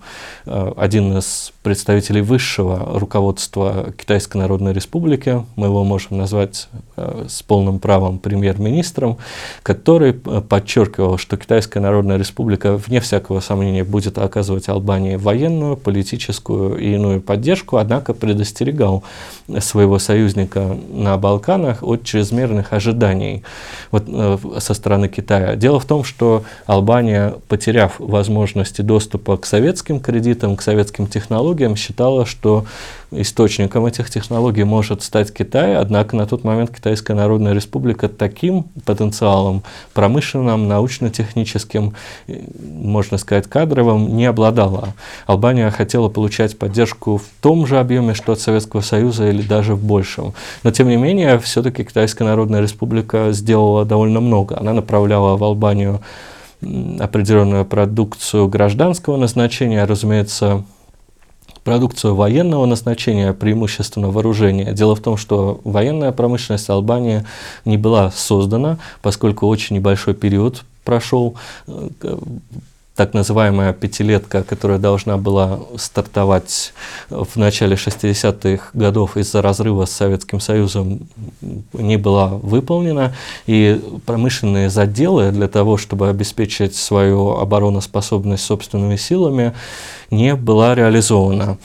э, 0.46 0.72
один 0.74 1.18
из 1.18 1.52
представителей 1.62 2.22
высшего 2.22 2.98
руководства 2.98 3.92
Китайской 3.98 4.38
Народной 4.38 4.72
Республики, 4.72 5.44
мы 5.54 5.66
его 5.66 5.84
можем 5.84 6.16
назвать 6.16 6.68
э, 6.96 7.26
с 7.28 7.42
полным 7.42 7.78
правом 7.78 8.20
премьер-министром, 8.20 9.18
который 9.62 10.12
э, 10.12 10.40
подчеркивал, 10.48 11.18
что 11.18 11.36
Китайская 11.36 11.80
Народная 11.80 12.16
Республика, 12.16 12.78
вне 12.78 13.00
всякого 13.00 13.40
сомнения, 13.40 13.84
будет 13.84 14.16
оказывать 14.16 14.70
Албании 14.70 15.16
военную, 15.16 15.76
политическую 15.76 16.78
и 16.78 16.94
иную 16.94 17.20
поддержку, 17.20 17.76
однако 17.76 18.14
предостерегал 18.14 19.04
своего 19.58 19.98
союзника 19.98 20.74
на 20.90 21.18
Балканах 21.18 21.82
от 21.82 22.02
чрезмерных 22.02 22.72
ожиданий 22.72 23.42
вот, 23.90 24.06
со 24.62 24.72
стороны 24.72 25.08
Китая. 25.08 25.54
Дело 25.54 25.78
в 25.78 25.84
том, 25.84 26.02
что 26.02 26.44
Албания, 26.64 27.25
потеряв 27.48 27.94
возможности 27.98 28.82
доступа 28.82 29.36
к 29.36 29.46
советским 29.46 30.00
кредитам, 30.00 30.56
к 30.56 30.62
советским 30.62 31.06
технологиям, 31.06 31.76
считала, 31.76 32.26
что 32.26 32.66
источником 33.10 33.86
этих 33.86 34.10
технологий 34.10 34.64
может 34.64 35.02
стать 35.02 35.32
Китай, 35.32 35.76
однако 35.76 36.16
на 36.16 36.26
тот 36.26 36.44
момент 36.44 36.74
Китайская 36.74 37.14
Народная 37.14 37.52
Республика 37.52 38.08
таким 38.08 38.64
потенциалом 38.84 39.62
промышленным, 39.94 40.68
научно-техническим, 40.68 41.94
можно 42.58 43.18
сказать, 43.18 43.48
кадровым 43.48 44.16
не 44.16 44.26
обладала. 44.26 44.94
Албания 45.26 45.70
хотела 45.70 46.08
получать 46.08 46.58
поддержку 46.58 47.18
в 47.18 47.24
том 47.40 47.66
же 47.66 47.78
объеме, 47.78 48.14
что 48.14 48.32
от 48.32 48.40
Советского 48.40 48.80
Союза 48.80 49.28
или 49.28 49.42
даже 49.42 49.74
в 49.74 49.84
большем. 49.84 50.34
Но 50.62 50.70
тем 50.70 50.88
не 50.88 50.96
менее, 50.96 51.38
все-таки 51.38 51.84
Китайская 51.84 52.24
Народная 52.24 52.60
Республика 52.60 53.32
сделала 53.32 53.84
довольно 53.84 54.20
много. 54.20 54.58
Она 54.58 54.72
направляла 54.72 55.36
в 55.36 55.44
Албанию 55.44 56.00
определенную 56.60 57.64
продукцию 57.64 58.48
гражданского 58.48 59.16
назначения, 59.16 59.84
разумеется, 59.84 60.64
продукцию 61.64 62.14
военного 62.14 62.64
назначения, 62.64 63.32
преимущественно 63.32 64.08
вооружения. 64.08 64.72
Дело 64.72 64.94
в 64.94 65.00
том, 65.00 65.16
что 65.16 65.60
военная 65.64 66.12
промышленность 66.12 66.70
Албании 66.70 67.24
не 67.64 67.76
была 67.76 68.10
создана, 68.12 68.78
поскольку 69.02 69.48
очень 69.48 69.76
небольшой 69.76 70.14
период 70.14 70.64
прошел 70.84 71.34
э, 71.66 71.88
так 72.96 73.12
называемая 73.12 73.74
пятилетка, 73.74 74.42
которая 74.42 74.78
должна 74.78 75.18
была 75.18 75.60
стартовать 75.76 76.72
в 77.10 77.36
начале 77.36 77.76
60-х 77.76 78.70
годов 78.72 79.18
из-за 79.18 79.42
разрыва 79.42 79.84
с 79.84 79.92
Советским 79.92 80.40
Союзом, 80.40 81.06
не 81.74 81.98
была 81.98 82.28
выполнена. 82.28 83.14
И 83.46 83.80
промышленные 84.06 84.70
заделы 84.70 85.30
для 85.30 85.46
того, 85.46 85.76
чтобы 85.76 86.08
обеспечить 86.08 86.74
свою 86.74 87.32
обороноспособность 87.32 88.44
собственными 88.44 88.96
силами, 88.96 89.52
не 90.10 90.34
была 90.34 90.74
реализована. 90.74 91.58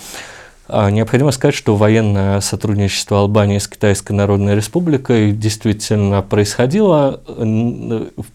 А, 0.73 0.89
необходимо 0.89 1.31
сказать, 1.31 1.53
что 1.53 1.75
военное 1.75 2.39
сотрудничество 2.39 3.19
Албании 3.19 3.57
с 3.57 3.67
Китайской 3.67 4.13
Народной 4.13 4.55
Республикой 4.55 5.33
действительно 5.33 6.21
происходило 6.21 7.19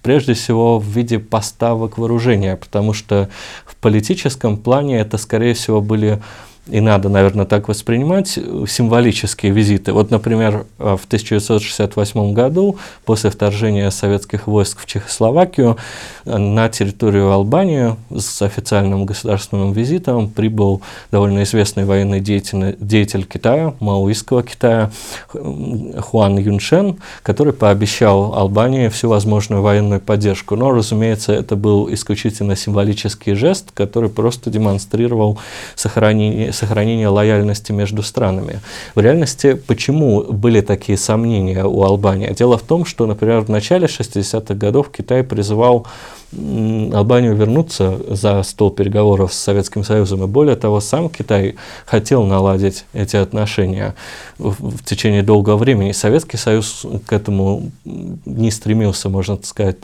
прежде 0.03 0.35
всего 0.35 0.79
в 0.79 0.85
виде 0.85 1.19
поставок 1.19 1.97
вооружения, 1.97 2.57
потому 2.57 2.93
что 2.93 3.31
в 3.65 3.75
политическом 3.77 4.59
плане 4.59 4.99
это, 4.99 5.17
скорее 5.17 5.55
всего, 5.55 5.81
были 5.81 6.23
и 6.69 6.81
надо, 6.81 7.09
наверное, 7.09 7.47
так 7.47 7.69
воспринимать, 7.69 8.29
символические 8.29 9.53
визиты. 9.53 9.93
Вот, 9.93 10.11
например, 10.11 10.67
в 10.79 11.05
1968 11.07 12.33
году, 12.33 12.77
после 13.05 13.31
вторжения 13.31 13.91
советских 13.91 14.47
войск 14.47 14.81
в 14.81 14.87
Чехословакию, 14.87 15.77
на 16.25 16.69
территорию 16.69 17.31
Албании 17.31 17.95
с 18.17 18.43
официальным 18.43 19.07
государственным 19.07 19.73
визитом 19.73 20.29
прибыл 20.29 20.83
довольно 21.13 21.45
известный 21.45 21.85
военный 21.85 22.21
деятель, 22.21 22.77
деятель 22.81 23.25
Китая, 23.25 23.75
маоистского 23.79 24.43
Китая, 24.43 24.91
Хуан 25.29 26.39
Юншен, 26.39 26.97
который 27.23 27.53
пообещал 27.53 28.35
Албании 28.35 28.89
всю 28.89 29.09
возможную 29.09 29.63
военную 29.63 30.01
поддержку. 30.01 30.57
Но, 30.57 30.73
разумеется, 30.73 31.33
это 31.33 31.55
был 31.55 31.93
исключительно 31.93 32.57
символический 32.57 33.35
жест, 33.35 33.71
который 33.73 34.11
просто 34.11 34.51
демонстрировал 34.51 35.39
сохранение 35.77 36.53
сохранения 36.57 37.09
лояльности 37.09 37.73
между 37.73 38.03
странами. 38.03 38.61
В 38.95 39.01
реальности, 39.01 39.55
почему 39.55 40.23
были 40.23 40.61
такие 40.61 40.99
сомнения 40.99 41.65
у 41.65 41.83
Албании? 41.83 42.33
Дело 42.33 42.59
в 42.59 42.63
том, 42.63 42.85
что, 42.85 43.07
например, 43.07 43.41
в 43.41 43.49
начале 43.49 43.87
60-х 43.87 44.55
годов 44.55 44.91
Китай 44.91 45.23
призывал 45.23 45.87
Албанию 46.33 47.35
вернуться 47.35 47.99
за 48.09 48.43
стол 48.43 48.71
переговоров 48.71 49.33
с 49.33 49.39
Советским 49.39 49.85
Союзом. 49.85 50.25
И 50.25 50.27
более 50.27 50.57
того, 50.57 50.81
сам 50.81 51.09
Китай 51.09 51.55
хотел 51.87 52.25
наладить 52.25 52.85
эти 52.93 53.17
отношения 53.17 53.95
в, 54.37 54.83
течение 54.85 55.23
долгого 55.23 55.57
времени. 55.57 55.93
Советский 55.93 56.37
Союз 56.37 56.85
к 57.07 57.13
этому 57.13 57.71
не 57.85 58.51
стремился, 58.51 59.09
можно 59.09 59.39
сказать, 59.43 59.77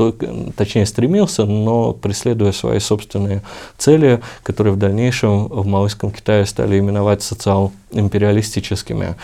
точнее 0.57 0.85
стремился, 0.85 1.45
но 1.45 1.93
преследуя 1.93 2.53
свои 2.53 2.81
собственные 2.81 3.43
цели, 3.79 4.21
которые 4.43 4.75
в 4.75 4.79
дальнейшем 4.79 5.47
в 5.47 5.67
Маоистском 5.67 6.11
Китае 6.11 6.45
стали 6.45 6.62
именовать 6.67 7.23
социал-империалистическими. 7.23 9.17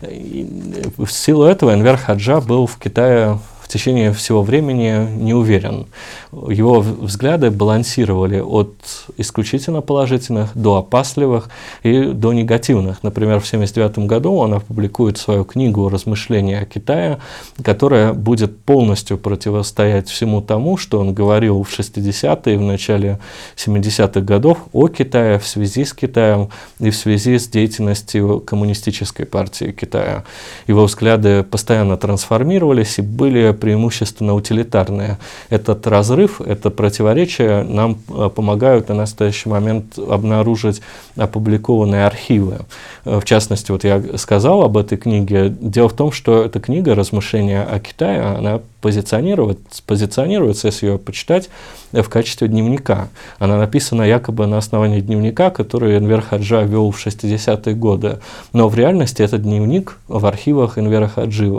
В 0.00 1.08
силу 1.08 1.44
этого 1.44 1.72
Энвер 1.72 1.96
Хаджа 1.96 2.40
был 2.40 2.66
в 2.66 2.78
Китае 2.78 3.38
в 3.66 3.68
течение 3.68 4.12
всего 4.12 4.42
времени 4.42 5.08
не 5.16 5.34
уверен. 5.34 5.86
Его 6.32 6.78
взгляды 6.80 7.50
балансировали 7.50 8.38
от 8.38 8.72
исключительно 9.16 9.80
положительных 9.80 10.56
до 10.56 10.76
опасливых 10.76 11.48
и 11.82 12.04
до 12.04 12.32
негативных. 12.32 13.02
Например, 13.02 13.40
в 13.40 13.46
1979 13.46 14.06
году 14.06 14.36
он 14.36 14.54
опубликует 14.54 15.18
свою 15.18 15.44
книгу 15.44 15.88
«Размышления 15.88 16.60
о 16.60 16.64
Китае», 16.64 17.18
которая 17.60 18.12
будет 18.12 18.56
полностью 18.60 19.18
противостоять 19.18 20.08
всему 20.08 20.42
тому, 20.42 20.76
что 20.76 21.00
он 21.00 21.12
говорил 21.12 21.64
в 21.64 21.76
60-е 21.76 22.54
и 22.54 22.58
в 22.58 22.62
начале 22.62 23.18
70-х 23.56 24.20
годов 24.20 24.58
о 24.72 24.86
Китае 24.86 25.40
в 25.40 25.46
связи 25.46 25.84
с 25.84 25.92
Китаем 25.92 26.50
и 26.78 26.90
в 26.90 26.96
связи 26.96 27.36
с 27.36 27.48
деятельностью 27.48 28.38
коммунистической 28.46 29.26
партии 29.26 29.72
Китая. 29.72 30.22
Его 30.68 30.84
взгляды 30.84 31.42
постоянно 31.42 31.96
трансформировались 31.96 32.98
и 32.98 33.02
были 33.02 33.55
преимущественно 33.56 34.34
утилитарные. 34.34 35.18
Этот 35.50 35.86
разрыв, 35.86 36.40
это 36.40 36.70
противоречие 36.70 37.64
нам 37.64 37.98
э, 38.08 38.30
помогают 38.34 38.88
на 38.88 38.94
настоящий 38.94 39.48
момент 39.48 39.98
обнаружить 39.98 40.80
опубликованные 41.16 42.06
архивы. 42.06 42.60
Э, 43.04 43.18
в 43.18 43.24
частности, 43.24 43.72
вот 43.72 43.84
я 43.84 44.02
сказал 44.16 44.62
об 44.62 44.76
этой 44.76 44.98
книге. 44.98 45.48
Дело 45.48 45.88
в 45.88 45.94
том, 45.94 46.12
что 46.12 46.44
эта 46.44 46.60
книга 46.60 46.94
«Размышления 46.94 47.62
о 47.62 47.80
Китае», 47.80 48.20
она 48.20 48.60
позиционируется, 48.80 49.82
позиционируется, 49.84 50.68
если 50.68 50.86
ее 50.86 50.98
почитать, 50.98 51.50
в 51.92 52.08
качестве 52.08 52.48
дневника. 52.48 53.08
Она 53.38 53.58
написана 53.58 54.02
якобы 54.02 54.46
на 54.46 54.58
основании 54.58 55.00
дневника, 55.00 55.50
который 55.50 55.96
Энвер 55.96 56.20
Хаджа 56.20 56.62
вел 56.62 56.90
в 56.90 57.06
60-е 57.06 57.74
годы. 57.74 58.18
Но 58.52 58.68
в 58.68 58.76
реальности 58.76 59.22
этот 59.22 59.42
дневник 59.42 59.98
в 60.08 60.24
архивах 60.26 60.78
Энвера 60.78 61.08
Хаджи 61.08 61.52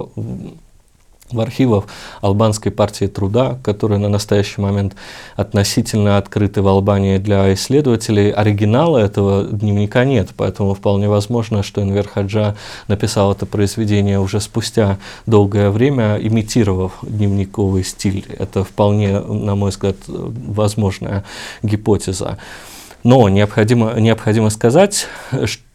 в 1.31 1.39
архивах 1.41 1.85
Албанской 2.21 2.71
партии 2.71 3.05
труда, 3.05 3.57
которые 3.63 3.99
на 3.99 4.09
настоящий 4.09 4.61
момент 4.61 4.95
относительно 5.35 6.17
открыты 6.17 6.61
в 6.61 6.67
Албании 6.67 7.17
для 7.17 7.53
исследователей. 7.53 8.31
Оригинала 8.31 8.97
этого 8.97 9.43
дневника 9.43 10.05
нет, 10.05 10.29
поэтому 10.37 10.73
вполне 10.73 11.09
возможно, 11.09 11.63
что 11.63 11.81
Энвер 11.81 12.07
Хаджа 12.07 12.55
написал 12.87 13.33
это 13.33 13.45
произведение 13.45 14.19
уже 14.19 14.39
спустя 14.39 14.97
долгое 15.25 15.69
время, 15.69 16.17
имитировав 16.17 16.93
дневниковый 17.01 17.83
стиль. 17.83 18.25
Это 18.39 18.63
вполне, 18.63 19.19
на 19.19 19.55
мой 19.55 19.71
взгляд, 19.71 19.97
возможная 20.07 21.25
гипотеза. 21.61 22.37
Но 23.03 23.29
необходимо, 23.29 23.99
необходимо 23.99 24.49
сказать, 24.49 25.07
что 25.45 25.66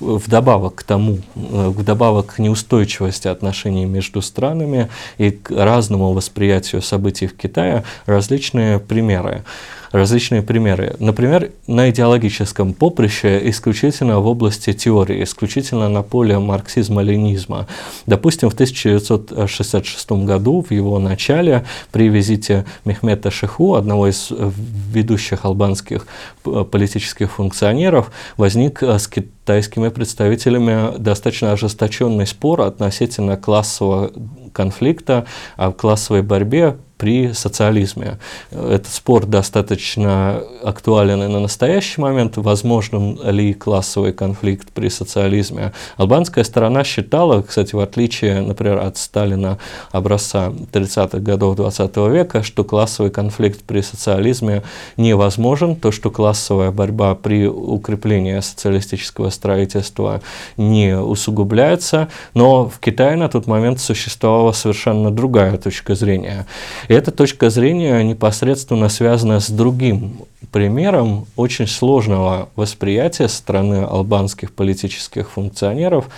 вдобавок 0.00 0.76
к 0.76 0.82
тому, 0.82 1.18
э, 1.34 1.68
вдобавок 1.68 2.34
к 2.34 2.38
неустойчивости 2.38 3.28
отношений 3.28 3.84
между 3.84 4.22
странами 4.22 4.88
и 5.18 5.30
к 5.30 5.50
разному 5.50 6.12
восприятию 6.12 6.82
событий 6.82 7.26
в 7.26 7.36
Китае 7.36 7.84
различные 8.06 8.78
примеры 8.78 9.44
различные 9.92 10.42
примеры. 10.42 10.96
Например, 10.98 11.52
на 11.66 11.90
идеологическом 11.90 12.72
поприще 12.72 13.48
исключительно 13.50 14.20
в 14.20 14.26
области 14.26 14.72
теории, 14.72 15.22
исключительно 15.22 15.88
на 15.88 16.02
поле 16.02 16.38
марксизма-ленизма. 16.38 17.66
Допустим, 18.06 18.50
в 18.50 18.54
1966 18.54 20.12
году, 20.12 20.64
в 20.68 20.72
его 20.72 20.98
начале, 20.98 21.64
при 21.92 22.08
визите 22.08 22.64
Мехмета 22.84 23.30
Шиху, 23.30 23.74
одного 23.74 24.08
из 24.08 24.30
ведущих 24.30 25.44
албанских 25.44 26.06
политических 26.42 27.30
функционеров, 27.32 28.10
возник 28.36 28.82
с 28.82 29.06
китайскими 29.06 29.88
представителями 29.88 30.96
достаточно 30.98 31.52
ожесточенный 31.52 32.26
спор 32.26 32.62
относительно 32.62 33.36
классового 33.36 34.10
конфликта, 34.52 35.26
о 35.56 35.72
классовой 35.72 36.22
борьбе 36.22 36.76
при 37.02 37.32
социализме. 37.32 38.18
Этот 38.52 38.86
спор 38.86 39.26
достаточно 39.26 40.40
актуален 40.62 41.20
и 41.24 41.26
на 41.26 41.40
настоящий 41.40 42.00
момент. 42.00 42.36
Возможен 42.36 43.18
ли 43.24 43.54
классовый 43.54 44.12
конфликт 44.12 44.68
при 44.72 44.88
социализме? 44.88 45.72
Албанская 45.96 46.44
сторона 46.44 46.84
считала, 46.84 47.42
кстати, 47.42 47.74
в 47.74 47.80
отличие, 47.80 48.40
например, 48.40 48.78
от 48.78 48.98
Сталина 48.98 49.58
образца 49.90 50.52
30-х 50.72 51.18
годов 51.18 51.56
20 51.56 51.96
века, 51.96 52.44
что 52.44 52.62
классовый 52.62 53.10
конфликт 53.10 53.64
при 53.64 53.80
социализме 53.80 54.62
невозможен, 54.96 55.74
то, 55.74 55.90
что 55.90 56.08
классовая 56.12 56.70
борьба 56.70 57.16
при 57.16 57.48
укреплении 57.48 58.38
социалистического 58.38 59.30
строительства 59.30 60.20
не 60.56 60.96
усугубляется, 60.96 62.10
но 62.34 62.68
в 62.68 62.78
Китае 62.78 63.16
на 63.16 63.28
тот 63.28 63.48
момент 63.48 63.80
существовала 63.80 64.52
совершенно 64.52 65.10
другая 65.10 65.58
точка 65.58 65.96
зрения. 65.96 66.46
И 66.92 66.94
эта 66.94 67.10
точка 67.10 67.48
зрения 67.48 68.02
непосредственно 68.02 68.90
связана 68.90 69.40
с 69.40 69.48
другим 69.48 70.26
примером 70.50 71.26
очень 71.36 71.66
сложного 71.66 72.50
восприятия 72.54 73.28
стороны 73.28 73.84
албанских 73.84 74.52
политических 74.52 75.30
функционеров 75.30 76.10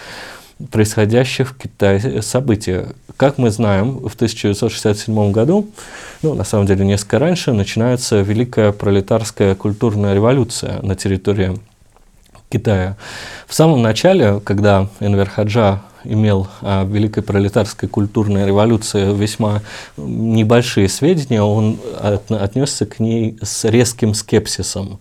происходящих 0.73 1.51
в 1.51 1.57
Китае 1.57 2.23
событий. 2.23 2.87
Как 3.17 3.39
мы 3.39 3.53
знаем, 3.53 4.01
в 4.01 4.17
1967 4.17 5.31
году, 5.31 5.69
ну, 6.23 6.35
на 6.35 6.43
самом 6.43 6.67
деле 6.67 6.85
несколько 6.85 7.21
раньше, 7.21 7.53
начинается 7.53 8.23
Великая 8.23 8.73
пролетарская 8.73 9.55
культурная 9.55 10.13
революция 10.13 10.83
на 10.83 10.97
территории 10.97 11.57
Китая. 12.55 12.97
В 13.49 13.55
самом 13.55 13.83
начале, 13.83 14.39
когда 14.39 14.89
Энвер 15.01 15.29
Хаджа 15.29 15.83
имел 16.05 16.47
о 16.61 16.85
Великой 16.85 17.25
пролетарской 17.25 17.89
культурной 17.89 18.47
революции 18.47 19.13
весьма 19.13 19.63
небольшие 19.97 20.89
сведения, 20.89 21.43
он 21.43 21.81
отнесся 22.29 22.87
к 22.87 23.01
ней 23.01 23.37
с 23.43 23.65
резким 23.65 24.15
скепсисом. 24.15 25.01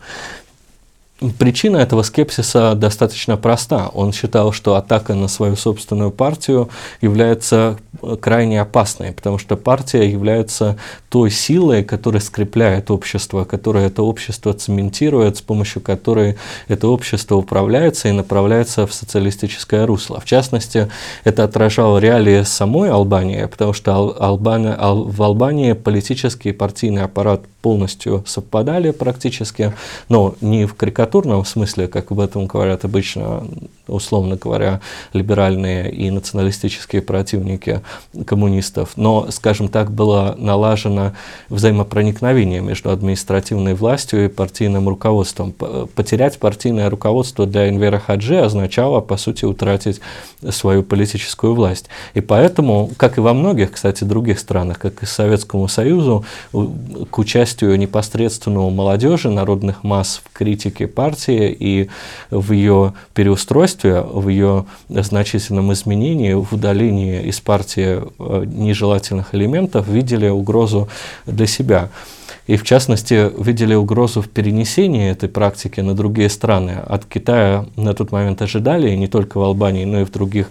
Причина 1.40 1.78
этого 1.78 2.02
скепсиса 2.02 2.76
достаточно 2.76 3.38
проста. 3.38 3.90
Он 3.94 4.12
считал, 4.12 4.52
что 4.52 4.76
атака 4.76 5.14
на 5.14 5.28
свою 5.28 5.56
собственную 5.56 6.12
партию 6.12 6.70
является 7.02 7.78
крайне 8.20 8.60
опасной, 8.60 9.14
потому 9.14 9.38
что 9.38 9.56
партия 9.56 10.10
является 10.10 10.78
той 11.10 11.32
силой, 11.32 11.84
которая 11.84 12.22
скрепляет 12.22 12.92
общество, 12.92 13.46
которая 13.46 13.88
это 13.88 14.04
общество 14.04 14.54
цементирует, 14.54 15.38
с 15.38 15.42
помощью 15.42 15.82
которой 15.82 16.38
это 16.68 16.88
общество 16.88 17.36
управляется 17.36 18.10
и 18.10 18.12
направляется 18.12 18.86
в 18.86 18.94
социалистическое 18.94 19.86
русло. 19.86 20.20
В 20.20 20.26
частности, 20.26 20.90
это 21.24 21.46
отражало 21.46 22.00
реалии 22.00 22.44
самой 22.44 22.90
Албании, 22.90 23.46
потому 23.46 23.74
что 23.74 23.94
Албания, 24.20 24.78
в 24.78 25.22
Албании 25.22 25.74
политический 25.74 26.50
и 26.50 26.54
партийный 26.54 27.04
аппарат 27.04 27.42
полностью 27.62 28.24
совпадали 28.28 28.92
практически, 28.92 29.74
но 30.10 30.36
не 30.42 30.66
в 30.66 30.74
карикатурном 31.14 31.46
смысле, 31.46 31.88
как 31.88 32.12
об 32.12 32.20
этом 32.20 32.48
говорят 32.48 32.86
обычно, 32.86 33.44
условно 33.88 34.36
говоря, 34.36 34.82
либеральные 35.14 35.92
и 35.92 36.10
националистические 36.10 37.02
противники 37.02 37.82
коммунистов, 38.26 38.94
но, 38.96 39.28
скажем 39.30 39.68
так, 39.68 39.92
было 39.92 40.36
налажено 40.38 41.12
взаимопроникновение 41.50 42.62
между 42.62 42.90
административной 42.90 43.76
властью 43.76 44.26
и 44.26 44.28
партийным 44.28 44.90
руководством. 44.90 45.52
Потерять 45.52 46.40
партийное 46.40 46.90
руководство 46.90 47.46
для 47.46 47.70
Энвера 47.70 48.00
Хаджи 48.00 48.40
означало, 48.40 49.02
по 49.02 49.18
сути, 49.18 49.46
утратить 49.46 50.02
свою 50.50 50.82
политическую 50.84 51.54
власть. 51.54 51.90
И 52.16 52.22
поэтому, 52.22 52.90
как 52.98 53.18
и 53.18 53.22
во 53.22 53.34
многих, 53.34 53.74
кстати, 53.74 54.04
других 54.04 54.40
странах, 54.40 54.80
как 54.80 55.04
и 55.04 55.06
Советскому 55.06 55.68
Союзу, 55.68 56.26
к 56.52 57.20
участию 57.20 57.78
непосредственного 57.78 58.70
молодежи, 58.72 59.30
народных 59.30 59.84
масс 59.84 60.22
в 60.24 60.34
критике 60.34 60.88
партии 60.88 61.03
и 61.58 61.90
в 62.30 62.52
ее 62.52 62.94
переустройстве, 63.14 64.02
в 64.02 64.30
ее 64.30 64.66
значительном 64.90 65.74
изменении, 65.74 66.34
в 66.34 66.54
удалении 66.54 67.24
из 67.24 67.40
партии 67.40 68.02
э, 68.20 68.46
нежелательных 68.46 69.36
элементов, 69.36 69.88
видели 69.88 70.28
угрозу 70.28 70.90
для 71.26 71.48
себя. 71.48 71.90
И 72.48 72.58
в 72.58 72.64
частности 72.64 73.32
видели 73.42 73.74
угрозу 73.74 74.22
в 74.22 74.30
перенесении 74.30 75.10
этой 75.10 75.30
практики 75.30 75.80
на 75.80 75.94
другие 75.94 76.30
страны. 76.30 76.78
От 76.86 77.06
Китая 77.06 77.66
на 77.78 77.94
тот 77.94 78.12
момент 78.12 78.42
ожидали, 78.42 78.92
и 78.92 78.98
не 78.98 79.08
только 79.08 79.38
в 79.38 79.44
Албании, 79.44 79.86
но 79.86 80.02
и 80.02 80.04
в 80.04 80.12
других 80.12 80.50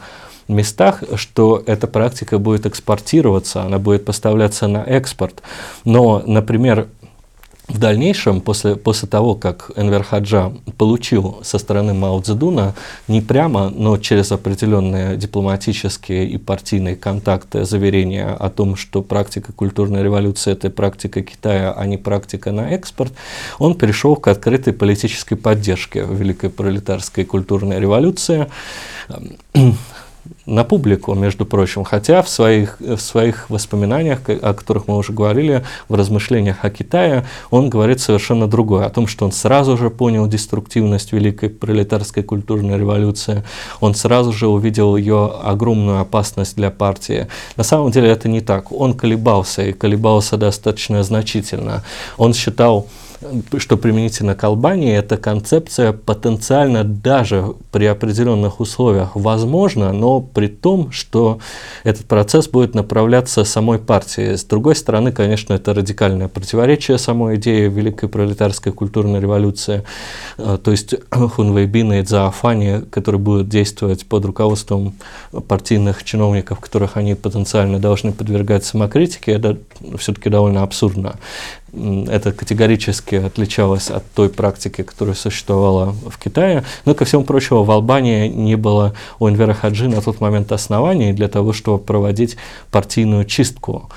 местах, 0.49 1.03
что 1.17 1.62
эта 1.67 1.87
практика 1.87 2.38
будет 2.38 2.67
экспортироваться, 2.67 3.62
она 3.62 3.79
будет 3.79 4.05
поставляться 4.05 4.69
на 4.69 4.79
экспорт. 4.79 5.43
Но, 5.85 6.23
например, 6.27 6.88
в 7.72 7.78
дальнейшем, 7.78 8.40
после, 8.40 8.76
после 8.76 9.08
того, 9.08 9.35
как 9.35 9.70
Энвер 9.76 10.02
Хаджа 10.02 10.52
получил 10.76 11.38
со 11.42 11.58
стороны 11.58 11.94
Мао 11.94 12.20
Цзэдуна 12.20 12.74
не 13.08 13.22
прямо, 13.22 13.70
но 13.70 13.96
через 13.96 14.30
определенные 14.30 15.16
дипломатические 15.16 16.28
и 16.28 16.37
партийные 16.37 16.96
контакты 16.96 17.64
заверения 17.64 18.28
о 18.28 18.50
том, 18.50 18.76
что 18.76 19.02
практика 19.02 19.52
культурной 19.52 20.02
революции– 20.02 20.52
это 20.52 20.68
практика 20.68 21.22
Китая, 21.22 21.72
а 21.72 21.87
не 21.87 21.96
практика 21.96 22.52
на 22.52 22.70
экспорт, 22.70 23.12
он 23.58 23.74
перешел 23.74 24.16
к 24.16 24.28
открытой 24.28 24.74
политической 24.74 25.37
поддержке 25.37 26.06
Великой 26.08 26.50
пролетарской 26.50 27.24
культурной 27.24 27.80
революции 27.80 28.48
на 30.46 30.64
публику, 30.64 31.14
между 31.14 31.46
прочим, 31.46 31.85
хотя 31.85 32.22
в 32.22 32.28
своих, 32.28 32.80
в 32.80 32.98
своих 32.98 33.50
воспоминаниях, 33.50 34.20
о 34.28 34.54
которых 34.54 34.88
мы 34.88 34.96
уже 34.96 35.12
говорили, 35.12 35.64
в 35.88 35.94
размышлениях 35.94 36.64
о 36.64 36.70
Китае, 36.70 37.24
он 37.50 37.70
говорит 37.70 38.00
совершенно 38.00 38.46
другое, 38.46 38.87
о 38.87 38.90
том, 38.90 39.06
что 39.06 39.24
он 39.24 39.32
сразу 39.32 39.76
же 39.76 39.90
понял 39.90 40.26
деструктивность 40.26 41.12
Великой 41.12 41.50
пролетарской 41.50 42.22
культурной 42.22 42.78
революции, 42.78 43.42
он 43.80 43.94
сразу 43.94 44.32
же 44.32 44.48
увидел 44.48 44.96
ее 44.96 45.32
огромную 45.42 46.00
опасность 46.00 46.56
для 46.56 46.70
партии. 46.70 47.28
На 47.56 47.64
самом 47.64 47.90
деле 47.90 48.08
это 48.08 48.28
не 48.28 48.40
так. 48.40 48.72
Он 48.72 48.94
колебался, 48.94 49.62
и 49.62 49.72
колебался 49.72 50.37
достаточно 50.37 51.02
значительно. 51.02 51.82
Он 52.16 52.35
считал, 52.35 52.87
что 53.58 53.76
применительно 53.76 54.35
к 54.35 54.44
Албании, 54.44 54.96
эта 54.96 55.16
концепция 55.16 55.92
потенциально 55.92 56.85
даже 56.85 57.54
при 57.70 57.87
определенных 57.87 58.61
условиях 58.61 59.14
возможна, 59.14 59.92
но 59.92 60.20
при 60.20 60.48
том, 60.48 60.90
что 60.90 61.38
этот 61.85 62.06
процесс 62.06 62.48
будет 62.48 62.74
направляться 62.74 63.44
самой 63.44 63.78
партией. 63.78 64.37
С 64.37 64.44
другой 64.44 64.76
стороны, 64.76 65.12
конечно, 65.12 65.54
это 65.54 65.74
радикальное 65.74 66.28
противоречие 66.28 66.98
самой 66.98 67.37
идеи 67.37 67.68
Великой 67.68 68.08
пролетарской 68.08 68.72
культурной 68.72 69.20
революции, 69.20 69.85
э, 70.38 70.58
то 70.62 70.70
есть 70.70 70.94
Хунвейбина 71.11 72.00
и 72.00 72.02
Дзаафани, 72.02 72.82
которые 72.90 73.20
будут 73.20 73.48
действовать 73.48 74.06
под 74.06 74.24
руководством 74.24 74.94
партийных 75.48 76.04
чиновников, 76.04 76.61
которых 76.61 76.96
они 76.96 77.14
потенциально 77.14 77.78
должны 77.78 78.12
подвергать 78.12 78.64
самокритике, 78.64 79.32
это 79.32 79.58
все-таки 79.98 80.28
довольно 80.28 80.62
абсурдно 80.62 81.14
это 81.72 82.32
категорически 82.32 83.14
отличалось 83.14 83.90
от 83.90 84.04
той 84.12 84.28
практики, 84.28 84.82
которая 84.82 85.14
существовала 85.14 85.94
в 86.06 86.18
Китае. 86.18 86.64
Но, 86.85 86.94
ко 86.94 87.04
всему 87.04 87.24
прочему, 87.24 87.64
в 87.64 87.70
Албании 87.70 88.28
не 88.28 88.56
было 88.56 88.94
у 89.18 89.28
Энвера 89.28 89.54
Хаджи 89.54 89.88
на 89.88 90.02
тот 90.02 90.20
момент 90.20 90.52
оснований 90.52 91.12
для 91.12 91.28
того, 91.28 91.52
чтобы 91.52 91.78
проводить 91.78 92.37
партийную 92.70 93.24
чистку 93.24 93.90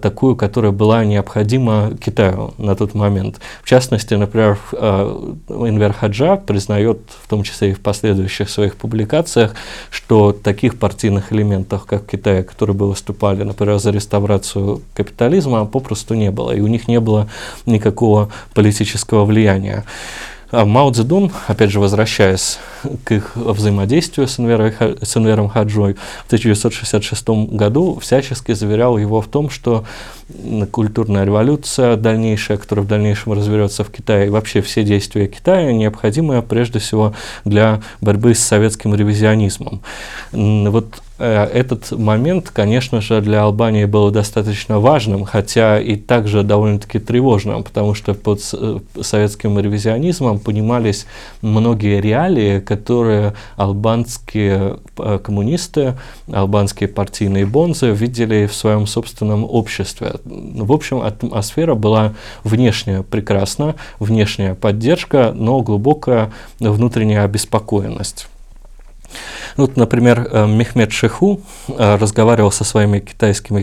такую, 0.00 0.36
которая 0.36 0.72
была 0.72 1.04
необходима 1.04 1.92
Китаю 2.04 2.54
на 2.58 2.74
тот 2.74 2.94
момент. 2.94 3.40
В 3.62 3.68
частности, 3.68 4.14
например, 4.14 4.58
э, 4.72 5.32
Энвер 5.48 5.92
Хаджа 5.92 6.36
признает, 6.36 6.98
в 7.22 7.28
том 7.28 7.42
числе 7.42 7.70
и 7.70 7.74
в 7.74 7.80
последующих 7.80 8.48
своих 8.48 8.76
публикациях, 8.76 9.54
что 9.90 10.32
таких 10.32 10.78
партийных 10.78 11.32
элементов, 11.32 11.84
как 11.84 12.04
в 12.04 12.06
Китае, 12.06 12.42
которые 12.42 12.76
бы 12.76 12.88
выступали, 12.88 13.42
например, 13.42 13.78
за 13.78 13.90
реставрацию 13.90 14.82
капитализма, 14.94 15.64
попросту 15.66 16.14
не 16.14 16.30
было, 16.30 16.52
и 16.52 16.60
у 16.60 16.66
них 16.66 16.88
не 16.88 17.00
было 17.00 17.28
никакого 17.66 18.30
политического 18.54 19.24
влияния. 19.24 19.84
А 20.56 20.64
Мао 20.64 20.92
Цзэдун, 20.92 21.32
опять 21.48 21.70
же, 21.70 21.80
возвращаясь 21.80 22.58
к 23.02 23.10
их 23.10 23.32
взаимодействию 23.34 24.28
с, 24.28 24.38
Энверой, 24.38 24.72
с 25.02 25.16
Энвером 25.16 25.48
Хаджой, 25.48 25.94
в 26.22 26.26
1966 26.26 27.28
году 27.50 27.98
всячески 28.00 28.52
заверял 28.52 28.96
его 28.96 29.20
в 29.20 29.26
том, 29.26 29.50
что 29.50 29.84
культурная 30.70 31.24
революция 31.24 31.96
дальнейшая, 31.96 32.58
которая 32.58 32.84
в 32.84 32.88
дальнейшем 32.88 33.32
разберется 33.32 33.84
в 33.84 33.90
Китае, 33.90 34.26
и 34.26 34.30
вообще 34.30 34.60
все 34.62 34.82
действия 34.82 35.26
Китая 35.26 35.72
необходимы 35.72 36.42
прежде 36.42 36.78
всего 36.78 37.14
для 37.44 37.80
борьбы 38.00 38.34
с 38.34 38.40
советским 38.40 38.94
ревизионизмом. 38.94 39.80
Вот 40.32 41.02
Э, 41.16 41.44
этот 41.44 41.92
момент, 41.92 42.50
конечно 42.50 43.00
же, 43.00 43.20
для 43.20 43.42
Албании 43.42 43.84
был 43.84 44.10
достаточно 44.10 44.80
важным, 44.80 45.24
хотя 45.24 45.80
и 45.80 45.96
также 45.96 46.42
довольно-таки 46.42 46.98
тревожным, 46.98 47.62
потому 47.62 47.94
что 47.94 48.14
под 48.14 48.40
э, 48.52 48.78
советским 49.00 49.58
ревизионизмом 49.58 50.40
понимались 50.40 51.06
многие 51.40 52.00
реалии, 52.00 52.58
которые 52.58 53.34
албанские 53.56 54.78
э, 54.98 55.18
коммунисты, 55.22 55.94
албанские 56.32 56.88
партийные 56.88 57.46
бонзы 57.46 57.92
видели 57.92 58.46
в 58.46 58.54
своем 58.54 58.88
собственном 58.88 59.44
обществе. 59.44 60.13
В 60.24 60.72
общем, 60.72 61.00
атмосфера 61.00 61.74
была 61.74 62.14
внешне 62.42 63.02
прекрасна, 63.02 63.74
внешняя 63.98 64.54
поддержка, 64.54 65.32
но 65.34 65.60
глубокая 65.60 66.32
внутренняя 66.60 67.24
обеспокоенность. 67.24 68.28
Вот, 69.56 69.76
например, 69.76 70.28
э, 70.30 70.46
Мехмед 70.46 70.92
Шеху 70.92 71.40
э, 71.68 71.96
разговаривал 71.96 72.50
со 72.50 72.64
своими 72.64 72.98
китайскими 72.98 73.62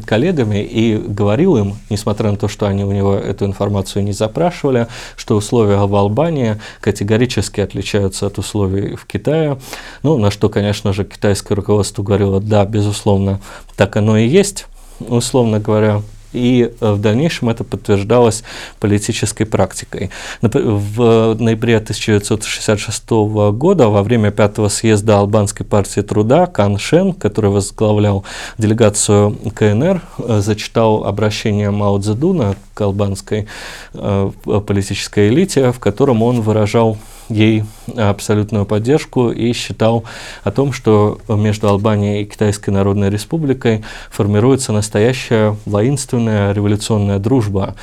коллегами 0.00 0.62
и 0.62 0.96
говорил 0.96 1.56
им, 1.56 1.74
несмотря 1.90 2.30
на 2.30 2.36
то, 2.36 2.48
что 2.48 2.66
они 2.66 2.84
у 2.84 2.92
него 2.92 3.14
эту 3.14 3.44
информацию 3.44 4.04
не 4.04 4.12
запрашивали, 4.12 4.86
что 5.16 5.36
условия 5.36 5.76
в 5.76 5.94
Албании 5.94 6.60
категорически 6.80 7.60
отличаются 7.60 8.26
от 8.26 8.38
условий 8.38 8.96
в 8.96 9.06
Китае. 9.06 9.58
Ну, 10.02 10.18
на 10.18 10.30
что, 10.30 10.48
конечно 10.48 10.92
же, 10.92 11.04
китайское 11.04 11.54
руководство 11.56 12.02
говорило, 12.02 12.40
да, 12.40 12.64
безусловно, 12.64 13.40
так 13.76 13.96
оно 13.96 14.16
и 14.16 14.26
есть. 14.26 14.66
Условно 15.00 15.60
говоря, 15.60 16.02
и 16.34 16.70
э, 16.80 16.92
в 16.92 17.00
дальнейшем 17.00 17.48
это 17.48 17.64
подтверждалось 17.64 18.42
политической 18.80 19.44
практикой. 19.44 20.10
В 20.42 21.36
ноябре 21.38 21.76
1966 21.76 23.10
года 23.52 23.88
во 23.88 24.02
время 24.02 24.30
пятого 24.30 24.68
съезда 24.68 25.18
Албанской 25.18 25.64
партии 25.64 26.00
труда 26.00 26.46
Кан 26.46 26.78
Шен, 26.78 27.12
который 27.14 27.50
возглавлял 27.50 28.24
делегацию 28.58 29.38
КНР, 29.54 30.02
э, 30.18 30.40
зачитал 30.40 31.04
обращение 31.04 31.70
Мао 31.70 31.98
Цзэдуна 31.98 32.56
к 32.74 32.80
албанской 32.80 33.46
э, 33.94 34.30
политической 34.66 35.28
элите, 35.28 35.70
в 35.70 35.78
котором 35.78 36.22
он 36.22 36.40
выражал 36.40 36.98
ей 37.28 37.64
абсолютную 37.96 38.66
поддержку 38.66 39.30
и 39.30 39.52
считал 39.52 40.04
о 40.42 40.50
том, 40.50 40.72
что 40.72 41.18
между 41.28 41.68
Албанией 41.68 42.22
и 42.22 42.24
Китайской 42.24 42.70
Народной 42.70 43.10
Республикой 43.10 43.84
формируется 44.10 44.72
настоящая 44.72 45.56
воинственная 45.64 46.52
революционная 46.52 47.18
дружба, 47.18 47.74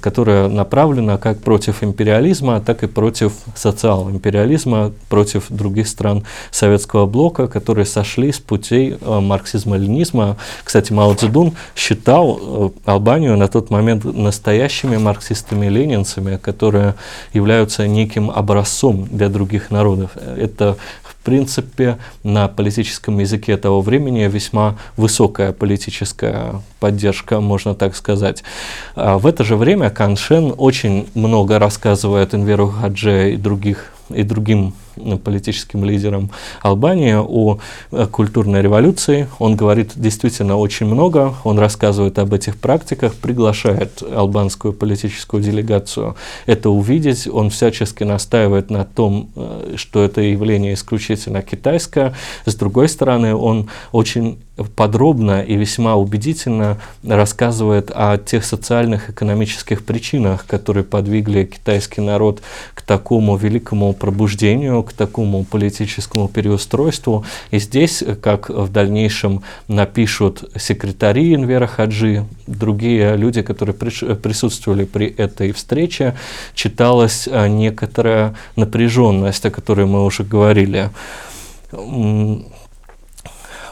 которая 0.00 0.48
направлена 0.48 1.18
как 1.18 1.40
против 1.40 1.82
империализма, 1.82 2.60
так 2.60 2.82
и 2.82 2.86
против 2.86 3.32
социал-империализма, 3.54 4.92
против 5.08 5.46
других 5.50 5.88
стран 5.88 6.24
советского 6.50 7.06
блока, 7.06 7.48
которые 7.48 7.86
сошли 7.86 8.32
с 8.32 8.38
путей 8.38 8.96
э, 9.00 9.20
марксизма-ленизма. 9.20 10.36
Кстати, 10.64 10.92
Мао 10.92 11.14
Цзэдун 11.14 11.54
считал 11.74 12.38
э, 12.40 12.70
Албанию 12.90 13.36
на 13.36 13.48
тот 13.48 13.70
момент 13.70 14.04
настоящими 14.04 14.96
марксистами-ленинцами, 14.96 16.36
которые 16.36 16.94
являются 17.32 17.86
неким 17.86 18.30
образцом 18.30 18.85
для 18.92 19.28
других 19.28 19.70
народов. 19.70 20.10
Это 20.36 20.76
в 21.02 21.14
принципе, 21.24 21.98
на 22.22 22.46
политическом 22.46 23.18
языке 23.18 23.56
того 23.56 23.80
времени 23.80 24.28
весьма 24.28 24.76
высокая 24.96 25.52
политическая 25.52 26.62
поддержка, 26.78 27.40
можно 27.40 27.74
так 27.74 27.96
сказать. 27.96 28.44
А 28.94 29.18
в 29.18 29.26
это 29.26 29.42
же 29.42 29.56
время 29.56 29.90
Каншен 29.90 30.54
очень 30.56 31.08
много 31.14 31.58
рассказывает 31.58 32.34
Энверу 32.34 32.68
Хадже 32.68 33.32
и 33.34 33.36
других 33.36 33.92
и 34.10 34.22
другим 34.22 34.74
политическим 35.22 35.84
лидерам 35.84 36.30
Албании 36.62 37.16
о 37.16 37.58
э, 37.92 38.06
культурной 38.10 38.62
революции. 38.62 39.28
Он 39.38 39.56
говорит 39.56 39.92
действительно 39.96 40.56
очень 40.56 40.86
много, 40.86 41.34
он 41.44 41.58
рассказывает 41.58 42.18
об 42.18 42.32
этих 42.34 42.56
практиках, 42.56 43.14
приглашает 43.14 44.02
албанскую 44.02 44.72
политическую 44.72 45.42
делегацию 45.42 46.16
это 46.46 46.70
увидеть. 46.70 47.26
Он 47.26 47.50
всячески 47.50 48.04
настаивает 48.04 48.70
на 48.70 48.84
том, 48.84 49.30
э, 49.36 49.74
что 49.76 50.02
это 50.02 50.20
явление 50.20 50.74
исключительно 50.74 51.42
китайское. 51.42 52.14
С 52.44 52.54
другой 52.54 52.88
стороны, 52.88 53.34
он 53.34 53.68
очень 53.92 54.38
подробно 54.74 55.42
и 55.42 55.56
весьма 55.56 55.96
убедительно 55.96 56.78
рассказывает 57.04 57.90
о 57.94 58.16
тех 58.16 58.44
социальных 58.44 59.10
экономических 59.10 59.84
причинах, 59.84 60.46
которые 60.46 60.84
подвигли 60.84 61.44
китайский 61.44 62.00
народ 62.00 62.40
к 62.74 62.80
такому 62.80 63.36
великому 63.36 63.92
пробуждению, 63.92 64.82
к 64.86 64.92
такому 64.92 65.44
политическому 65.44 66.28
переустройству. 66.28 67.24
И 67.50 67.58
здесь, 67.58 68.02
как 68.22 68.48
в 68.48 68.70
дальнейшем 68.70 69.42
напишут 69.68 70.50
секретари 70.56 71.34
Инвера 71.34 71.66
Хаджи, 71.66 72.24
другие 72.46 73.16
люди, 73.16 73.42
которые 73.42 73.74
присутствовали 73.76 74.84
при 74.84 75.06
этой 75.06 75.52
встрече, 75.52 76.14
читалась 76.54 77.28
а, 77.30 77.48
некоторая 77.48 78.34
напряженность, 78.56 79.44
о 79.44 79.50
которой 79.50 79.86
мы 79.86 80.04
уже 80.04 80.24
говорили. 80.24 80.90
В 81.72 82.42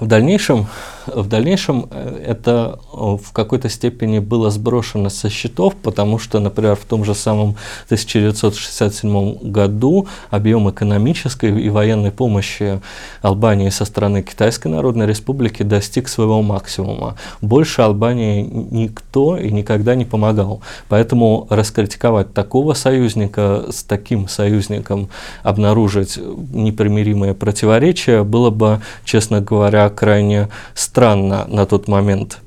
дальнейшем 0.06 0.66
в 1.06 1.28
дальнейшем 1.28 1.88
э, 1.90 2.24
это 2.26 2.78
э, 2.92 2.96
в 2.96 3.32
какой-то 3.32 3.68
степени 3.68 4.18
было 4.18 4.50
сброшено 4.50 5.08
со 5.08 5.28
счетов, 5.28 5.74
потому 5.76 6.18
что, 6.18 6.40
например, 6.40 6.76
в 6.76 6.84
том 6.84 7.04
же 7.04 7.14
самом 7.14 7.56
1967 7.86 9.50
году 9.50 10.06
объем 10.30 10.70
экономической 10.70 11.60
и 11.60 11.68
военной 11.68 12.10
помощи 12.10 12.80
Албании 13.22 13.68
со 13.68 13.84
стороны 13.84 14.22
Китайской 14.22 14.68
Народной 14.68 15.06
Республики 15.06 15.62
достиг 15.62 16.08
своего 16.08 16.42
максимума. 16.42 17.16
Больше 17.40 17.82
Албании 17.82 18.42
никто 18.42 19.36
и 19.36 19.50
никогда 19.50 19.94
не 19.94 20.04
помогал. 20.04 20.60
Поэтому 20.88 21.46
раскритиковать 21.50 22.32
такого 22.32 22.74
союзника 22.74 23.64
с 23.70 23.82
таким 23.82 24.28
союзником, 24.28 25.08
обнаружить 25.42 26.18
непримиримые 26.52 27.34
противоречия 27.34 28.22
было 28.22 28.50
бы, 28.50 28.80
честно 29.04 29.40
говоря, 29.40 29.88
крайне 29.90 30.48
странно 30.74 30.93
странно 30.94 31.44
на 31.48 31.66
тот 31.66 31.88
момент. 31.88 32.38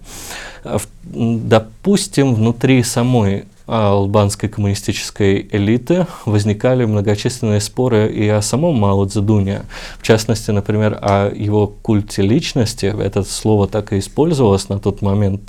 Допустим, 1.03 2.33
внутри 2.33 2.81
самой 2.83 3.43
албанской 3.67 4.49
коммунистической 4.49 5.47
элиты 5.51 6.07
возникали 6.25 6.85
многочисленные 6.85 7.59
споры 7.59 8.09
и 8.11 8.27
о 8.29 8.41
самом 8.41 8.79
Мао 8.79 9.05
Цзэдуне. 9.05 9.65
В 9.99 10.03
частности, 10.03 10.51
например, 10.51 10.97
о 11.01 11.29
его 11.29 11.67
культе 11.67 12.21
личности. 12.21 12.85
Это 12.85 13.23
слово 13.23 13.67
так 13.67 13.91
и 13.91 13.99
использовалось 13.99 14.69
на 14.69 14.79
тот 14.79 15.01
момент, 15.01 15.41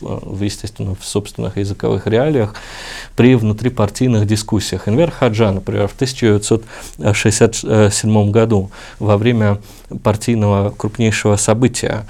в, 0.00 0.42
естественно, 0.42 0.94
в 0.94 1.04
собственных 1.04 1.56
языковых 1.56 2.08
реалиях, 2.08 2.56
при 3.14 3.36
внутрипартийных 3.36 4.26
дискуссиях. 4.26 4.88
Энвер 4.88 5.12
Хаджа, 5.12 5.52
например, 5.52 5.86
в 5.86 5.94
1967 5.94 8.30
году 8.30 8.70
во 8.98 9.16
время 9.16 9.60
партийного 10.02 10.70
крупнейшего 10.70 11.36
события 11.36 12.04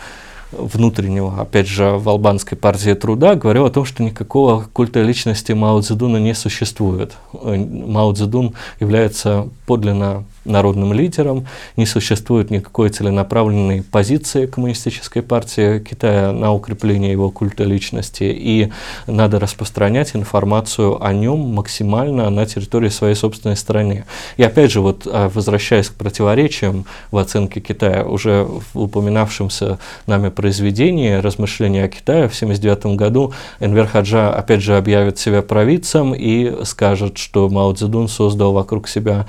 внутреннего, 0.58 1.40
опять 1.40 1.68
же, 1.68 1.90
в 1.98 2.08
албанской 2.08 2.56
партии 2.56 2.94
труда, 2.94 3.34
говорил 3.34 3.66
о 3.66 3.70
том, 3.70 3.84
что 3.84 4.02
никакого 4.02 4.64
культа 4.72 5.02
личности 5.02 5.52
Мао 5.52 5.80
Цзэдуна 5.80 6.18
не 6.18 6.34
существует. 6.34 7.12
Мао 7.32 8.12
Цзэдун 8.12 8.54
является 8.80 9.48
подлинно 9.66 10.24
народным 10.44 10.92
лидером, 10.92 11.46
не 11.76 11.87
существует 11.87 12.50
никакой 12.50 12.90
целенаправленной 12.90 13.83
позиции 13.83 14.46
коммунистической 14.46 15.22
партии 15.22 15.78
Китая 15.78 16.33
на 16.33 16.52
укрепление 16.52 17.12
его 17.12 17.30
культа 17.30 17.64
личности, 17.64 18.24
и 18.24 18.70
надо 19.07 19.40
распространять 19.40 20.14
информацию 20.14 21.04
о 21.04 21.12
нем 21.12 21.38
максимально 21.38 22.30
на 22.30 22.46
территории 22.46 22.88
своей 22.88 23.14
собственной 23.14 23.57
страны. 23.57 24.04
И 24.37 24.42
опять 24.42 24.70
же, 24.70 24.80
вот 24.80 25.07
а, 25.11 25.28
возвращаясь 25.28 25.88
к 25.88 25.94
противоречиям 25.94 26.85
в 27.11 27.18
оценке 27.18 27.61
Китая, 27.61 28.04
уже 28.04 28.44
в 28.44 28.78
упоминавшемся 28.78 29.78
нами 30.07 30.28
произведении 30.28 31.14
«Размышления 31.14 31.85
о 31.85 31.88
Китае» 31.88 32.28
в 32.28 32.35
1979 32.35 32.96
году 32.96 33.33
Энвер 33.61 33.87
Хаджа 33.87 34.33
опять 34.33 34.62
же 34.62 34.76
объявит 34.76 35.18
себя 35.18 35.42
провидцем 35.42 36.14
и 36.14 36.64
скажет, 36.64 37.18
что 37.18 37.48
Мао 37.48 37.72
Цзэдун 37.72 38.09
создал 38.09 38.52
вокруг 38.52 38.88
себя 38.88 39.26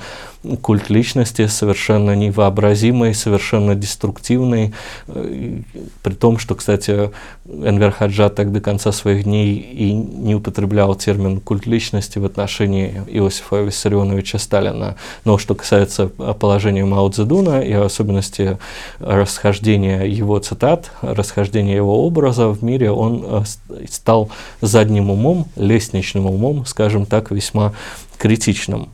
культ 0.62 0.90
личности 0.90 1.48
совершенно 1.48 2.16
невообразимый, 2.16 3.14
совершенно 3.14 3.76
деструктивный, 3.76 4.74
э, 5.08 5.60
при 6.04 6.14
том, 6.14 6.38
что, 6.38 6.56
кстати, 6.56 7.12
Энвер 7.48 7.92
Хаджа 7.92 8.30
так 8.30 8.52
до 8.52 8.62
конца 8.62 8.92
своих 8.92 9.24
дней 9.24 9.56
и 9.56 9.94
не 9.94 10.36
употреблял 10.36 10.96
термин 10.96 11.40
культ 11.40 11.66
личности 11.66 12.20
в 12.20 12.26
отношении 12.26 13.04
Иосифа 13.08 13.62
Виссарионовича 13.62 14.40
Сталина. 14.40 14.96
Но 15.26 15.38
что 15.38 15.56
касается 15.56 16.08
положения 16.08 16.86
Мао 16.86 17.10
Цзэдуна 17.10 17.62
и 17.62 17.74
особенности 17.74 18.58
расхождения 19.00 20.04
его 20.04 20.40
цитат, 20.40 20.92
расхождения 21.02 21.76
его 21.76 22.06
образа 22.06 22.48
в 22.48 22.64
мире, 22.64 22.92
он 22.92 23.24
э, 23.28 23.44
стал 23.90 24.30
задним 24.62 25.10
умом, 25.10 25.48
лестничным 25.56 26.26
умом, 26.26 26.66
скажем 26.66 27.06
так, 27.06 27.32
весьма 27.32 27.74
критичным. 28.18 28.90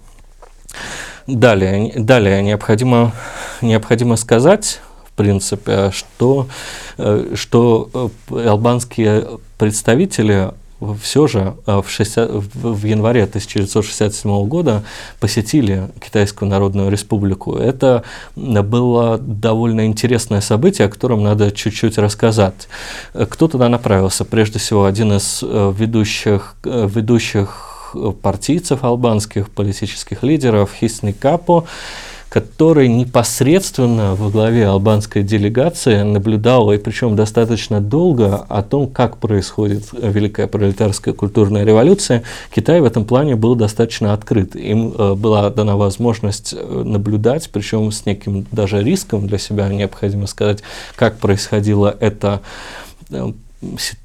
Далее, 1.27 1.93
далее 1.95 2.41
необходимо, 2.41 3.13
необходимо 3.61 4.15
сказать, 4.15 4.79
в 5.05 5.11
принципе, 5.13 5.91
что, 5.91 6.47
э, 6.97 7.33
что 7.35 8.09
э, 8.29 8.47
албанские 8.47 9.27
представители 9.57 10.51
все 10.99 11.27
же 11.27 11.55
э, 11.67 11.81
в, 11.81 11.89
60, 11.89 12.29
в 12.31 12.85
январе 12.85 13.23
1967 13.23 14.47
года 14.47 14.83
посетили 15.19 15.89
Китайскую 16.03 16.49
Народную 16.49 16.89
Республику. 16.89 17.55
Это 17.55 18.03
было 18.35 19.17
довольно 19.19 19.85
интересное 19.85 20.41
событие, 20.41 20.87
о 20.87 20.89
котором 20.89 21.23
надо 21.23 21.51
чуть-чуть 21.51 21.97
рассказать. 21.97 22.67
Кто 23.13 23.47
туда 23.47 23.69
направился? 23.69 24.25
Прежде 24.25 24.59
всего, 24.59 24.85
один 24.85 25.13
из 25.13 25.43
ведущих, 25.43 26.55
ведущих 26.63 27.70
партийцев 28.21 28.83
албанских, 28.83 29.49
политических 29.49 30.23
лидеров 30.23 30.71
Хисни 30.73 31.11
Капо, 31.11 31.65
который 32.31 32.87
непосредственно 32.87 34.15
во 34.15 34.29
главе 34.29 34.65
албанской 34.65 35.21
делегации 35.21 36.01
наблюдал, 36.03 36.71
и 36.71 36.77
причем 36.77 37.17
достаточно 37.17 37.81
долго, 37.81 38.37
о 38.47 38.63
том, 38.63 38.87
как 38.87 39.17
происходит 39.17 39.89
Великая 39.91 40.47
пролетарская 40.47 41.13
культурная 41.13 41.65
революция. 41.65 42.23
Китай 42.55 42.79
в 42.79 42.85
этом 42.85 43.03
плане 43.03 43.35
был 43.35 43.55
достаточно 43.55 44.13
открыт. 44.13 44.55
Им 44.55 44.93
э, 44.97 45.13
была 45.15 45.49
дана 45.49 45.75
возможность 45.75 46.53
э, 46.57 46.83
наблюдать, 46.85 47.49
причем 47.51 47.91
с 47.91 48.05
неким 48.05 48.45
даже 48.49 48.81
риском 48.81 49.27
для 49.27 49.37
себя, 49.37 49.67
необходимо 49.67 50.25
сказать, 50.25 50.59
как 50.95 51.17
происходило 51.17 51.93
это 51.99 52.39
э, 53.09 53.33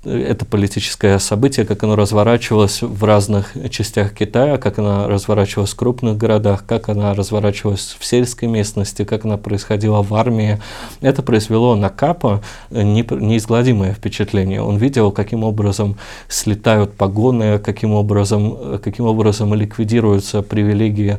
это 0.05 0.45
политическое 0.45 1.19
событие, 1.19 1.64
как 1.64 1.83
оно 1.83 1.97
разворачивалось 1.97 2.83
в 2.83 3.03
разных 3.05 3.55
частях 3.71 4.12
Китая, 4.12 4.59
как 4.59 4.79
оно 4.79 5.09
разворачивалось 5.09 5.71
в 5.71 5.77
крупных 5.77 6.19
городах, 6.19 6.64
как 6.66 6.88
оно 6.90 7.14
разворачивалось 7.14 7.97
в 7.99 8.05
сельской 8.05 8.49
местности, 8.49 9.05
как 9.05 9.25
оно 9.25 9.38
происходило 9.38 10.03
в 10.03 10.14
армии. 10.14 10.61
Это 11.01 11.23
произвело 11.23 11.75
на 11.75 11.88
Капа 11.88 12.42
неизгладимое 12.71 13.95
впечатление. 13.95 14.61
Он 14.61 14.77
видел, 14.77 15.11
каким 15.11 15.42
образом 15.42 15.97
слетают 16.29 16.95
погоны, 16.95 17.59
каким 17.59 17.92
образом, 17.92 18.79
каким 18.79 19.07
образом 19.07 19.55
ликвидируются 19.55 20.42
привилегии 20.42 21.19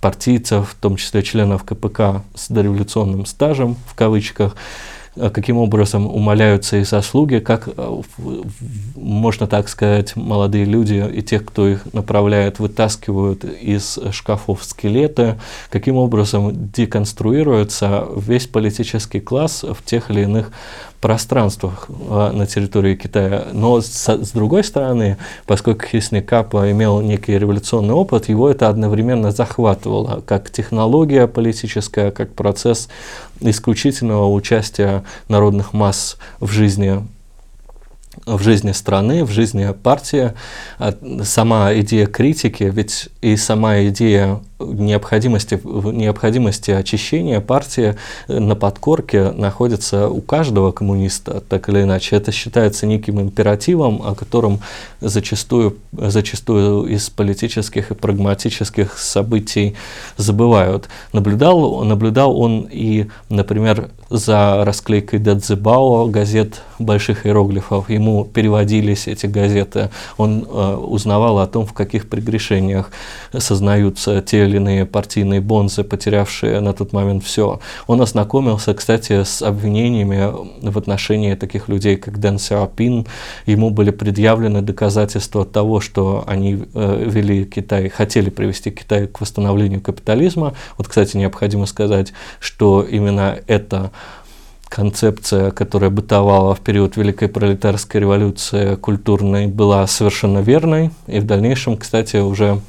партийцев, 0.00 0.70
в 0.70 0.74
том 0.74 0.96
числе 0.96 1.22
членов 1.22 1.62
КПК 1.64 2.22
с 2.34 2.48
дореволюционным 2.48 3.24
стажем, 3.24 3.76
в 3.86 3.94
кавычках, 3.94 4.56
каким 5.14 5.58
образом 5.58 6.06
умаляются 6.06 6.78
их 6.78 6.86
заслуги, 6.86 7.38
как, 7.38 7.68
э, 7.76 8.02
можно 8.94 9.46
так 9.46 9.68
сказать, 9.68 10.16
молодые 10.16 10.64
люди 10.64 11.04
и 11.12 11.22
тех, 11.22 11.44
кто 11.44 11.68
их 11.68 11.92
направляет, 11.92 12.58
вытаскивают 12.58 13.44
из 13.44 13.98
шкафов 14.10 14.64
скелеты, 14.64 15.38
каким 15.70 15.96
образом 15.96 16.70
деконструируется 16.72 18.06
весь 18.16 18.46
политический 18.46 19.20
класс 19.20 19.64
в 19.64 19.84
тех 19.84 20.10
или 20.10 20.22
иных 20.22 20.50
пространствах 21.02 21.88
э, 21.88 22.30
на 22.32 22.46
территории 22.46 22.94
Китая. 22.94 23.48
Но 23.52 23.80
с, 23.80 24.08
с 24.08 24.30
другой 24.30 24.62
стороны, 24.64 25.18
поскольку 25.46 25.84
Хисни 25.84 26.20
Капа 26.20 26.70
имел 26.70 27.00
некий 27.00 27.36
революционный 27.36 27.92
опыт, 27.92 28.28
его 28.28 28.48
это 28.48 28.68
одновременно 28.68 29.32
захватывало 29.32 30.22
как 30.24 30.50
технология 30.50 31.26
политическая, 31.26 32.12
как 32.12 32.34
процесс 32.34 32.88
исключительного 33.40 34.32
участия 34.32 35.01
народных 35.28 35.72
масс 35.72 36.16
в 36.40 36.50
жизни 36.50 37.02
в 38.26 38.42
жизни 38.42 38.72
страны, 38.72 39.24
в 39.24 39.30
жизни 39.30 39.72
партии. 39.72 40.32
А 40.78 40.94
сама 41.24 41.72
идея 41.74 42.06
критики, 42.06 42.64
ведь 42.64 43.08
и 43.20 43.36
сама 43.36 43.82
идея 43.84 44.40
необходимости, 44.66 45.60
необходимости 45.64 46.70
очищения 46.70 47.40
партии 47.40 47.96
на 48.28 48.54
подкорке 48.54 49.30
находится 49.30 50.08
у 50.08 50.20
каждого 50.20 50.72
коммуниста, 50.72 51.42
так 51.48 51.68
или 51.68 51.82
иначе. 51.82 52.16
Это 52.16 52.32
считается 52.32 52.86
неким 52.86 53.20
императивом, 53.20 54.02
о 54.04 54.14
котором 54.14 54.60
зачастую, 55.00 55.76
зачастую 55.92 56.86
из 56.86 57.10
политических 57.10 57.90
и 57.90 57.94
прагматических 57.94 58.98
событий 58.98 59.74
забывают. 60.16 60.88
Наблюдал, 61.12 61.84
наблюдал 61.84 62.38
он 62.38 62.68
и, 62.70 63.06
например, 63.28 63.90
за 64.10 64.64
расклейкой 64.64 65.18
Дадзебао 65.18 66.06
газет 66.06 66.62
больших 66.78 67.26
иероглифов. 67.26 67.88
Ему 67.88 68.24
переводились 68.24 69.08
эти 69.08 69.26
газеты. 69.26 69.90
Он 70.16 70.46
э, 70.48 70.74
узнавал 70.74 71.38
о 71.38 71.46
том, 71.46 71.66
в 71.66 71.72
каких 71.72 72.08
прегрешениях 72.08 72.90
сознаются 73.36 74.20
те 74.20 74.44
или 74.52 74.58
иные 74.58 74.86
партийные 74.86 75.40
бонзы, 75.40 75.82
потерявшие 75.82 76.60
на 76.60 76.72
тот 76.72 76.92
момент 76.92 77.24
все. 77.24 77.60
Он 77.86 78.00
ознакомился, 78.00 78.74
кстати, 78.74 79.24
с 79.24 79.42
обвинениями 79.42 80.30
в 80.60 80.78
отношении 80.78 81.34
таких 81.34 81.68
людей, 81.68 81.96
как 81.96 82.18
Дэн 82.18 82.38
Сяопин. 82.38 83.06
Ему 83.46 83.70
были 83.70 83.90
предъявлены 83.90 84.62
доказательства 84.62 85.44
того, 85.44 85.80
что 85.80 86.24
они 86.26 86.64
э, 86.74 87.04
вели 87.08 87.44
Китай, 87.44 87.88
хотели 87.88 88.30
привести 88.30 88.70
Китай 88.70 89.06
к 89.06 89.20
восстановлению 89.20 89.80
капитализма. 89.80 90.54
Вот, 90.76 90.88
кстати, 90.88 91.16
необходимо 91.16 91.66
сказать, 91.66 92.12
что 92.40 92.82
именно 92.82 93.38
это 93.46 93.90
концепция, 94.68 95.50
которая 95.50 95.90
бытовала 95.90 96.54
в 96.54 96.60
период 96.60 96.96
Великой 96.96 97.28
пролетарской 97.28 98.00
революции 98.00 98.76
культурной, 98.76 99.46
была 99.46 99.86
совершенно 99.86 100.38
верной. 100.38 100.90
И 101.06 101.20
в 101.20 101.26
дальнейшем, 101.26 101.76
кстати, 101.76 102.16
уже 102.16 102.60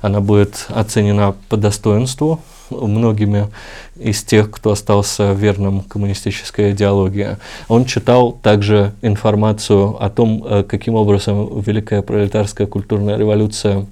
она 0.00 0.20
будет 0.20 0.66
оценена 0.68 1.34
по 1.48 1.56
достоинству 1.56 2.40
многими 2.70 3.48
из 3.96 4.22
тех, 4.22 4.50
кто 4.50 4.70
остался 4.70 5.32
верным 5.32 5.80
коммунистической 5.80 6.72
идеологии. 6.72 7.36
Он 7.68 7.84
читал 7.84 8.32
также 8.32 8.92
информацию 9.02 10.02
о 10.02 10.08
том, 10.08 10.44
э, 10.44 10.62
каким 10.62 10.94
образом 10.94 11.60
Великая 11.60 12.02
пролетарская 12.02 12.66
культурная 12.66 13.16
революция 13.16 13.86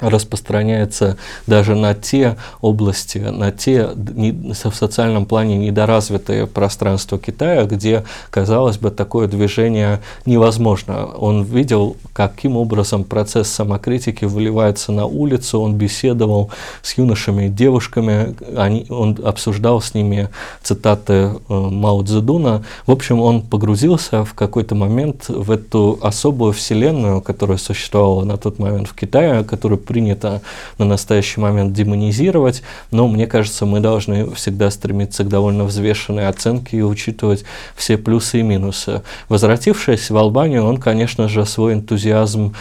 распространяется 0.00 1.16
даже 1.46 1.74
на 1.74 1.94
те 1.94 2.36
области, 2.60 3.18
на 3.18 3.52
те 3.52 3.88
не, 3.94 4.32
в 4.52 4.74
социальном 4.74 5.26
плане 5.26 5.56
недоразвитые 5.56 6.46
пространства 6.46 7.18
Китая, 7.18 7.64
где, 7.64 8.04
казалось 8.30 8.78
бы, 8.78 8.90
такое 8.90 9.26
движение 9.28 10.00
невозможно. 10.26 11.06
Он 11.06 11.44
видел, 11.44 11.96
каким 12.12 12.56
образом 12.56 13.04
процесс 13.04 13.48
самокритики 13.48 14.24
выливается 14.24 14.92
на 14.92 15.06
улицу, 15.06 15.60
он 15.60 15.74
беседовал 15.74 16.50
с 16.82 16.96
юношами 16.98 17.46
и 17.46 17.48
девушками, 17.48 18.34
они, 18.56 18.86
он 18.90 19.18
обсуждал 19.24 19.80
с 19.80 19.94
ними 19.94 20.28
цитаты 20.62 21.12
э, 21.12 21.30
Мао 21.48 22.02
Цзэдуна. 22.02 22.64
В 22.86 22.90
общем, 22.90 23.20
он 23.20 23.42
погрузился 23.42 24.24
в 24.24 24.34
какой-то 24.34 24.74
момент 24.74 25.28
в 25.28 25.50
эту 25.50 25.98
особую 26.02 26.52
вселенную, 26.52 27.20
которая 27.20 27.58
существовала 27.58 28.24
на 28.24 28.36
тот 28.36 28.58
момент 28.58 28.88
в 28.88 28.94
Китае, 28.94 29.44
которую 29.44 29.78
принято 29.86 30.42
на 30.78 30.84
настоящий 30.84 31.40
момент 31.40 31.72
демонизировать, 31.72 32.62
но 32.90 33.08
мне 33.08 33.26
кажется, 33.26 33.64
мы 33.66 33.80
должны 33.80 34.34
всегда 34.34 34.70
стремиться 34.70 35.24
к 35.24 35.28
довольно 35.28 35.64
взвешенной 35.64 36.28
оценке 36.28 36.78
и 36.78 36.82
учитывать 36.82 37.44
все 37.74 37.96
плюсы 37.96 38.40
и 38.40 38.42
минусы. 38.42 39.02
Возвратившись 39.28 40.10
в 40.10 40.16
Албанию, 40.16 40.64
он, 40.64 40.78
конечно 40.78 41.28
же, 41.28 41.46
свой 41.46 41.74
энтузиазм 41.74 42.54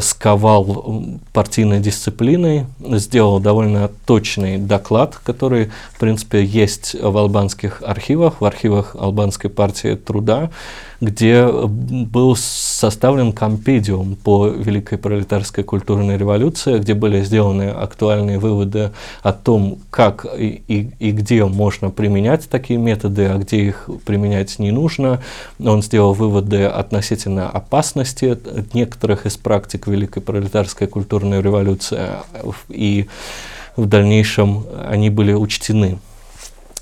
сковал 0.00 1.20
партийной 1.34 1.80
дисциплиной, 1.80 2.66
сделал 2.80 3.40
довольно 3.40 3.90
точный 4.06 4.56
доклад, 4.56 5.20
который, 5.22 5.70
в 5.92 5.98
принципе, 5.98 6.42
есть 6.42 6.96
в 6.98 7.16
албанских 7.16 7.82
архивах, 7.84 8.40
в 8.40 8.44
архивах 8.46 8.96
Албанской 8.98 9.50
партии 9.50 9.94
труда, 9.94 10.50
где 11.02 11.46
был 11.46 12.36
составлен 12.36 13.32
компедиум 13.34 14.16
по 14.16 14.46
Великой 14.46 14.96
пролетарской 14.96 15.62
культурной 15.62 16.16
революции, 16.16 16.78
где 16.78 16.94
были 16.94 17.22
сделаны 17.22 17.68
актуальные 17.68 18.38
выводы 18.38 18.92
о 19.22 19.34
том, 19.34 19.78
как 19.90 20.24
и, 20.38 20.62
и, 20.68 20.90
и 20.98 21.10
где 21.10 21.44
можно 21.44 21.90
применять 21.90 22.48
такие 22.48 22.78
методы, 22.78 23.26
а 23.26 23.36
где 23.36 23.58
их 23.58 23.90
применять 24.06 24.58
не 24.58 24.70
нужно. 24.70 25.20
Он 25.62 25.82
сделал 25.82 26.14
выводы 26.14 26.64
относительно 26.64 27.50
опасности 27.50 28.38
некоторых 28.72 29.26
из 29.26 29.36
практик 29.36 29.65
практик 29.66 29.88
Великой 29.88 30.22
пролетарской 30.22 30.86
культурной 30.86 31.42
революции, 31.42 32.08
и 32.68 33.08
в 33.76 33.86
дальнейшем 33.86 34.64
они 34.88 35.10
были 35.10 35.32
учтены. 35.32 35.98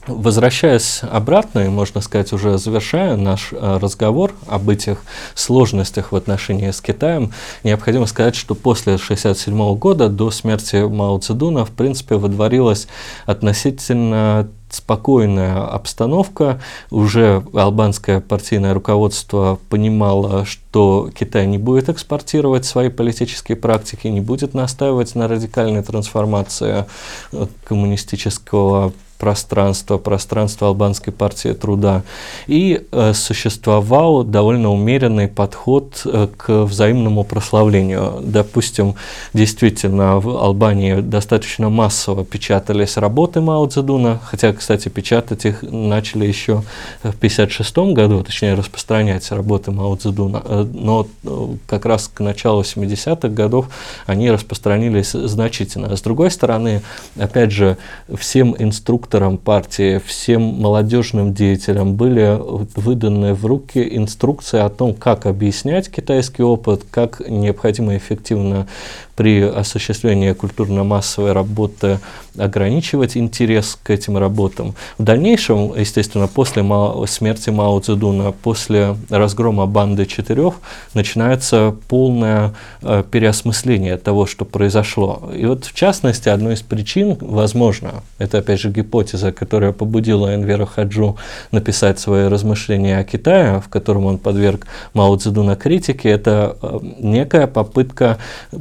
Возвращаясь 0.06 1.00
обратно, 1.02 1.60
и, 1.60 1.68
можно 1.68 2.02
сказать, 2.02 2.32
уже 2.34 2.58
завершая 2.58 3.16
наш 3.16 3.52
э, 3.52 3.78
разговор 3.80 4.34
об 4.46 4.68
этих 4.68 4.98
сложностях 5.34 6.12
в 6.12 6.16
отношении 6.16 6.70
с 6.70 6.82
Китаем, 6.82 7.32
необходимо 7.62 8.04
сказать, 8.04 8.34
что 8.34 8.54
после 8.54 8.94
1967 8.94 9.74
года, 9.76 10.10
до 10.10 10.30
смерти 10.30 10.86
Мао 10.86 11.18
Цзэдуна, 11.18 11.64
в 11.64 11.70
принципе, 11.70 12.16
водворилась 12.16 12.86
относительно 13.24 14.46
спокойная 14.68 15.64
обстановка. 15.64 16.60
Уже 16.90 17.42
албанское 17.54 18.20
партийное 18.20 18.74
руководство 18.74 19.58
понимало, 19.70 20.44
что 20.44 21.10
Китай 21.14 21.46
не 21.46 21.56
будет 21.58 21.88
экспортировать 21.88 22.66
свои 22.66 22.90
политические 22.90 23.56
практики, 23.56 24.08
не 24.08 24.20
будет 24.20 24.52
настаивать 24.52 25.14
на 25.14 25.28
радикальной 25.28 25.82
трансформации 25.82 26.84
э, 27.32 27.46
коммунистического 27.64 28.92
пространство, 29.18 29.98
пространство 29.98 30.68
албанской 30.68 31.12
партии 31.12 31.53
труда. 31.53 32.03
И 32.46 32.85
э, 32.90 33.12
существовал 33.14 34.24
довольно 34.24 34.70
умеренный 34.70 35.29
подход 35.29 36.03
э, 36.05 36.29
к 36.37 36.64
взаимному 36.64 37.24
прославлению. 37.24 38.20
Допустим, 38.20 38.94
действительно, 39.33 40.20
в 40.20 40.29
Албании 40.29 41.00
достаточно 41.00 41.68
массово 41.68 42.24
печатались 42.24 42.96
работы 42.96 43.40
Мао 43.40 43.66
Цзэдуна, 43.66 44.20
хотя, 44.24 44.53
кстати, 44.53 44.88
печатать 44.88 45.44
их 45.44 45.62
начали 45.62 46.27
еще 46.27 46.62
в 47.03 47.16
1956 47.16 47.94
году, 47.94 48.22
точнее, 48.22 48.55
распространять 48.55 49.31
работы 49.31 49.70
Мао 49.70 49.96
Цзэдуна, 49.96 50.42
э, 50.44 50.66
но 50.72 51.07
э, 51.24 51.46
как 51.66 51.87
раз 51.87 52.11
к 52.12 52.20
началу 52.20 52.62
70-х 52.62 53.29
годов 53.29 53.68
они 54.07 54.31
распространились 54.31 55.12
значительно. 55.12 55.96
С 55.96 56.03
другой 56.03 56.31
стороны, 56.31 56.83
опять 57.16 57.53
же, 57.53 57.77
всем 58.16 58.55
инструкторам 58.59 59.03
инструкторам 59.04 59.36
партии, 59.36 60.00
всем 60.06 60.40
молодежным 60.40 61.34
деятелям 61.34 61.94
были 61.94 62.38
выданы 62.40 63.34
в 63.34 63.44
руки 63.44 63.86
инструкции 63.98 64.58
о 64.58 64.70
том, 64.70 64.94
как 64.94 65.26
объяснять 65.26 65.90
китайский 65.90 66.42
опыт, 66.42 66.86
как 66.90 67.20
необходимо 67.28 67.98
эффективно 67.98 68.66
при 69.14 69.42
осуществлении 69.42 70.32
культурно-массовой 70.32 71.32
работы 71.32 71.98
ограничивать 72.37 73.16
интерес 73.16 73.79
к 73.83 73.90
этим 73.90 74.18
работам. 74.18 74.75
В 74.99 75.03
дальнейшем, 75.03 75.75
естественно, 75.77 76.27
после 76.27 76.62
Мао, 76.62 77.07
смерти 77.07 77.51
Мао 77.51 77.79
Цзэдуна, 77.81 78.33
после 78.33 78.97
разгрома 79.11 79.66
банды 79.66 80.07
четырех, 80.07 80.55
начинается 80.94 81.75
полное 81.88 82.55
э, 82.83 83.05
переосмысление 83.09 83.97
того, 83.97 84.27
что 84.27 84.44
произошло. 84.44 85.31
И 85.35 85.47
вот, 85.47 85.64
в 85.64 85.75
частности, 85.75 86.29
одной 86.29 86.55
из 86.55 86.62
причин, 86.62 87.16
возможно, 87.20 88.03
это 88.18 88.38
опять 88.38 88.61
же 88.61 88.70
гипотеза, 88.70 89.33
которая 89.33 89.73
побудила 89.73 90.35
Энвера 90.35 90.66
Хаджу 90.66 91.16
написать 91.53 91.99
свои 92.01 92.27
размышления 92.27 92.99
о 92.99 93.05
Китае, 93.05 93.61
в 93.61 93.68
котором 93.68 94.07
он 94.07 94.18
подверг 94.18 94.66
Мао 94.92 95.16
Цзэдуна 95.16 95.57
критике, 95.57 96.11
это 96.11 96.57
э, 96.61 96.79
некая 96.99 97.47
попытка 97.47 98.18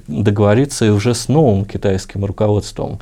договориться 0.08 0.86
и 0.86 0.90
уже 0.90 1.16
с 1.16 1.28
новым 1.28 1.66
китайским 1.66 2.26
руководством. 2.26 3.00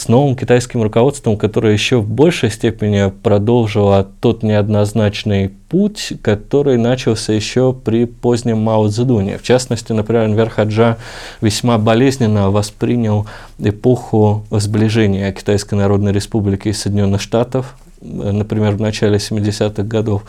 С 0.00 0.08
новым 0.08 0.34
китайским 0.34 0.80
руководством, 0.82 1.36
которое 1.36 1.74
еще 1.74 1.98
в 1.98 2.08
большей 2.08 2.50
степени 2.50 3.10
продолжило 3.10 4.08
тот 4.22 4.42
неоднозначный 4.42 5.50
путь, 5.68 6.14
который 6.22 6.78
начался 6.78 7.34
еще 7.34 7.74
при 7.74 8.06
позднем 8.06 8.62
Мао 8.62 8.88
Цзэдуне. 8.88 9.36
В 9.36 9.42
частности, 9.42 9.92
например, 9.92 10.24
Энвер 10.24 10.48
Хаджа 10.48 10.96
весьма 11.42 11.76
болезненно 11.76 12.50
воспринял 12.50 13.26
эпоху 13.58 14.46
сближения 14.50 15.30
Китайской 15.32 15.74
Народной 15.74 16.12
Республики 16.12 16.68
и 16.68 16.72
Соединенных 16.72 17.20
Штатов, 17.20 17.76
например, 18.00 18.74
в 18.76 18.80
начале 18.80 19.16
70-х 19.16 19.82
годов. 19.82 20.22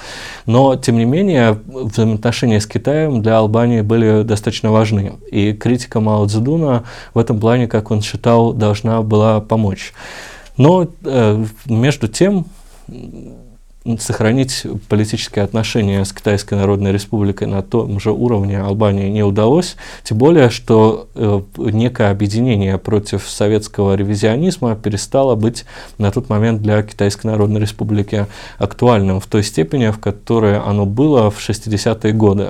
Но, 0.45 0.75
тем 0.75 0.97
не 0.97 1.05
менее, 1.05 1.57
взаимоотношения 1.65 2.59
с 2.59 2.67
Китаем 2.67 3.21
для 3.21 3.37
Албании 3.37 3.81
были 3.81 4.23
достаточно 4.23 4.71
важны. 4.71 5.13
И 5.31 5.53
критика 5.53 5.99
Мао 5.99 6.25
Цзэдуна 6.25 6.83
в 7.13 7.19
этом 7.19 7.39
плане, 7.39 7.67
как 7.67 7.91
он 7.91 8.01
считал, 8.01 8.53
должна 8.53 9.01
была 9.01 9.41
помочь. 9.41 9.93
Но 10.57 10.87
э, 11.03 11.45
между 11.65 12.07
тем 12.07 12.45
сохранить 13.97 14.63
политические 14.89 15.43
отношения 15.43 16.05
с 16.05 16.13
Китайской 16.13 16.53
Народной 16.53 16.91
Республикой 16.91 17.47
на 17.47 17.63
том 17.63 17.99
же 17.99 18.11
уровне 18.11 18.59
Албании 18.59 19.09
не 19.09 19.23
удалось, 19.23 19.75
тем 20.03 20.19
более, 20.19 20.51
что 20.51 21.07
э, 21.15 21.41
некое 21.57 22.11
объединение 22.11 22.77
против 22.77 23.27
советского 23.27 23.95
ревизионизма 23.95 24.75
перестало 24.75 25.35
быть 25.35 25.65
на 25.97 26.11
тот 26.11 26.29
момент 26.29 26.61
для 26.61 26.83
Китайской 26.83 27.27
Народной 27.27 27.61
Республики 27.61 28.27
актуальным 28.59 29.19
в 29.19 29.25
той 29.25 29.43
степени, 29.43 29.89
в 29.89 29.97
которой 29.97 30.59
оно 30.59 30.85
было 30.85 31.31
в 31.31 31.39
60-е 31.39 32.13
годы. 32.13 32.49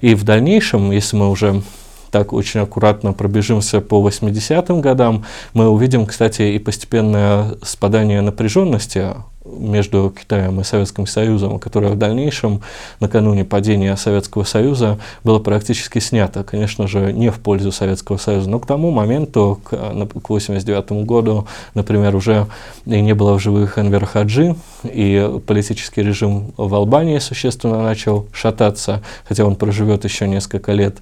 И 0.00 0.14
в 0.14 0.24
дальнейшем, 0.24 0.90
если 0.90 1.16
мы 1.16 1.28
уже 1.28 1.62
так 2.10 2.32
очень 2.32 2.60
аккуратно 2.60 3.12
пробежимся 3.12 3.80
по 3.80 4.06
80-м 4.06 4.80
годам, 4.80 5.24
мы 5.54 5.68
увидим, 5.68 6.06
кстати, 6.06 6.42
и 6.42 6.58
постепенное 6.58 7.56
спадание 7.62 8.20
напряженности 8.20 9.14
между 9.44 10.10
Китаем 10.10 10.60
и 10.60 10.64
Советским 10.64 11.06
Союзом, 11.06 11.58
которое 11.58 11.92
в 11.92 11.98
дальнейшем, 11.98 12.62
накануне 13.00 13.44
падения 13.44 13.96
Советского 13.96 14.44
Союза, 14.44 14.98
было 15.24 15.38
практически 15.38 15.98
снято. 15.98 16.44
Конечно 16.44 16.86
же, 16.86 17.12
не 17.12 17.30
в 17.30 17.40
пользу 17.40 17.72
Советского 17.72 18.18
Союза, 18.18 18.48
но 18.48 18.58
к 18.60 18.66
тому 18.66 18.90
моменту, 18.90 19.60
к 19.64 19.72
1989 19.72 21.06
году, 21.06 21.46
например, 21.74 22.14
уже 22.14 22.46
и 22.84 23.00
не 23.00 23.14
было 23.14 23.38
в 23.38 23.42
живых 23.42 23.78
Энвер 23.78 24.06
Хаджи, 24.06 24.54
и 24.84 25.40
политический 25.46 26.02
режим 26.02 26.52
в 26.56 26.74
Албании 26.74 27.18
существенно 27.18 27.82
начал 27.82 28.26
шататься, 28.32 29.02
хотя 29.24 29.44
он 29.44 29.56
проживет 29.56 30.04
еще 30.04 30.28
несколько 30.28 30.72
лет. 30.72 30.98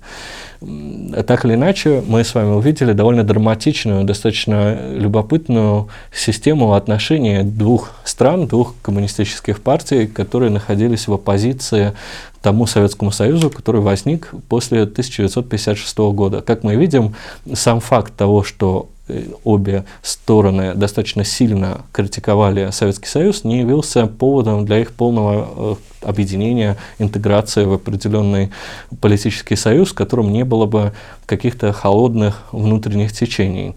Так 1.27 1.47
или 1.47 1.55
иначе, 1.55 2.03
мы 2.07 2.23
с 2.23 2.35
вами 2.35 2.51
увидели 2.51 2.93
довольно 2.93 3.25
драматичную, 3.25 4.05
достаточно 4.05 4.93
любопытную 4.93 5.89
систему 6.13 6.75
отношений 6.75 7.43
двух 7.43 7.93
стран, 8.05 8.30
двух 8.37 8.75
коммунистических 8.83 9.61
партий, 9.61 10.07
которые 10.07 10.51
находились 10.51 11.09
в 11.09 11.13
оппозиции 11.13 11.95
тому 12.43 12.67
Советскому 12.67 13.11
Союзу, 13.11 13.51
который 13.51 13.81
возник 13.81 14.31
после 14.49 14.83
1956 14.83 15.99
года. 15.99 16.41
Как 16.41 16.63
мы 16.63 16.77
видим, 16.77 17.15
сам 17.55 17.81
факт 17.81 18.15
того, 18.17 18.43
что 18.43 18.89
Э, 19.11 19.25
обе 19.45 19.85
стороны 20.03 20.75
достаточно 20.75 21.25
сильно 21.25 21.83
критиковали 21.93 22.71
Советский 22.71 23.09
Союз, 23.09 23.45
не 23.45 23.61
явился 23.61 24.07
поводом 24.07 24.65
для 24.65 24.79
их 24.79 24.93
полного 24.93 25.77
э, 26.03 26.07
объединения, 26.09 26.77
интеграции 26.99 27.65
в 27.65 27.73
определенный 27.73 28.51
политический 29.01 29.57
союз, 29.57 29.91
в 29.91 29.95
котором 29.95 30.33
не 30.33 30.45
было 30.45 30.67
бы 30.67 30.93
каких-то 31.27 31.73
холодных 31.73 32.43
внутренних 32.53 33.13
течений. 33.13 33.75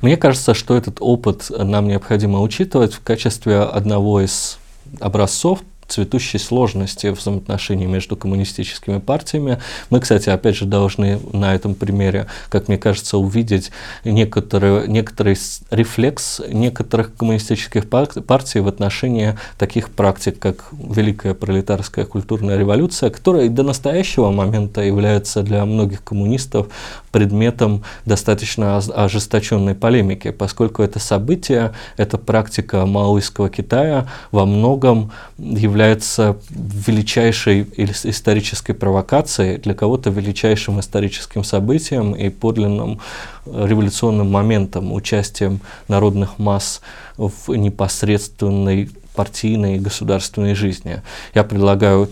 Мне 0.00 0.16
кажется, 0.16 0.54
что 0.54 0.76
этот 0.76 0.96
опыт 1.00 1.50
нам 1.50 1.88
необходимо 1.88 2.40
учитывать 2.40 2.94
в 2.94 3.02
качестве 3.02 3.60
одного 3.60 4.20
из 4.20 4.58
образцов 5.00 5.60
цветущей 5.90 6.38
сложности 6.38 7.08
взаимоотношений 7.08 7.86
между 7.86 8.16
коммунистическими 8.16 8.98
партиями. 8.98 9.58
Мы, 9.90 10.00
кстати, 10.00 10.30
опять 10.30 10.56
же 10.56 10.64
должны 10.64 11.20
на 11.32 11.54
этом 11.54 11.74
примере, 11.74 12.26
как 12.48 12.68
мне 12.68 12.78
кажется, 12.78 13.18
увидеть 13.18 13.70
некоторый, 14.04 14.88
некоторый 14.88 15.36
рефлекс 15.70 16.40
некоторых 16.48 17.14
коммунистических 17.16 17.88
партий 17.88 18.60
в 18.60 18.68
отношении 18.68 19.36
таких 19.58 19.90
практик, 19.90 20.38
как 20.38 20.66
Великая 20.72 21.34
пролетарская 21.34 22.04
культурная 22.04 22.56
революция, 22.56 23.10
которая 23.10 23.48
до 23.48 23.62
настоящего 23.62 24.30
момента 24.30 24.80
является 24.82 25.42
для 25.42 25.64
многих 25.64 26.04
коммунистов 26.04 26.68
предметом 27.10 27.82
достаточно 28.04 28.76
ожесточенной 28.78 29.74
полемики, 29.74 30.30
поскольку 30.30 30.82
это 30.82 30.98
событие, 30.98 31.72
эта 31.96 32.18
практика 32.18 32.86
маоистского 32.86 33.48
Китая 33.48 34.06
во 34.30 34.46
многом 34.46 35.12
является 35.38 36.36
величайшей 36.50 37.66
исторической 37.76 38.72
провокацией, 38.72 39.58
для 39.58 39.74
кого-то 39.74 40.10
величайшим 40.10 40.80
историческим 40.80 41.44
событием 41.44 42.12
и 42.12 42.28
подлинным 42.28 43.00
революционным 43.46 44.30
моментом, 44.30 44.92
участием 44.92 45.60
народных 45.88 46.38
масс 46.38 46.80
в 47.16 47.54
непосредственной 47.54 48.90
партийной 49.20 49.76
и 49.76 49.78
государственной 49.78 50.54
жизни. 50.54 51.02
Я 51.34 51.44
предлагаю 51.44 52.08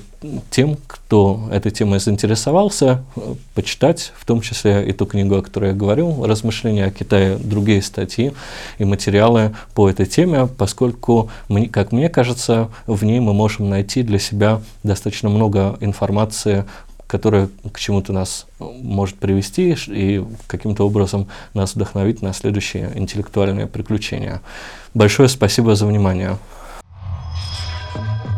тем, 0.50 0.76
кто 0.86 1.48
этой 1.50 1.72
темой 1.72 2.00
заинтересовался, 2.00 3.02
почитать, 3.54 4.12
в 4.18 4.26
том 4.26 4.42
числе 4.42 4.86
и 4.86 4.92
ту 4.92 5.06
книгу, 5.06 5.34
о 5.34 5.40
которой 5.40 5.70
я 5.70 5.74
говорил, 5.74 6.26
«Размышления 6.26 6.84
о 6.84 6.90
Китае», 6.90 7.38
другие 7.38 7.80
статьи 7.80 8.34
и 8.76 8.84
материалы 8.84 9.56
по 9.74 9.88
этой 9.88 10.04
теме, 10.04 10.46
поскольку, 10.46 11.30
как 11.72 11.92
мне 11.92 12.11
кажется, 12.11 12.68
в 12.86 13.02
ней 13.04 13.20
мы 13.20 13.32
можем 13.32 13.70
найти 13.70 14.02
для 14.02 14.18
себя 14.18 14.61
достаточно 14.82 15.30
много 15.30 15.78
информации 15.80 16.66
которая 17.06 17.48
к 17.72 17.78
чему-то 17.78 18.12
нас 18.12 18.46
может 18.59 19.16
привести 19.16 19.74
и 19.86 20.22
каким-то 20.46 20.84
образом 20.84 21.26
нас 21.54 21.74
вдохновить 21.74 22.20
на 22.20 22.34
следующие 22.34 22.92
интеллектуальные 22.94 23.66
приключения. 23.66 24.42
Большое 24.92 25.30
спасибо 25.30 25.74
за 25.74 25.86
внимание. 25.86 26.36
thank 27.99 28.24
you 28.24 28.38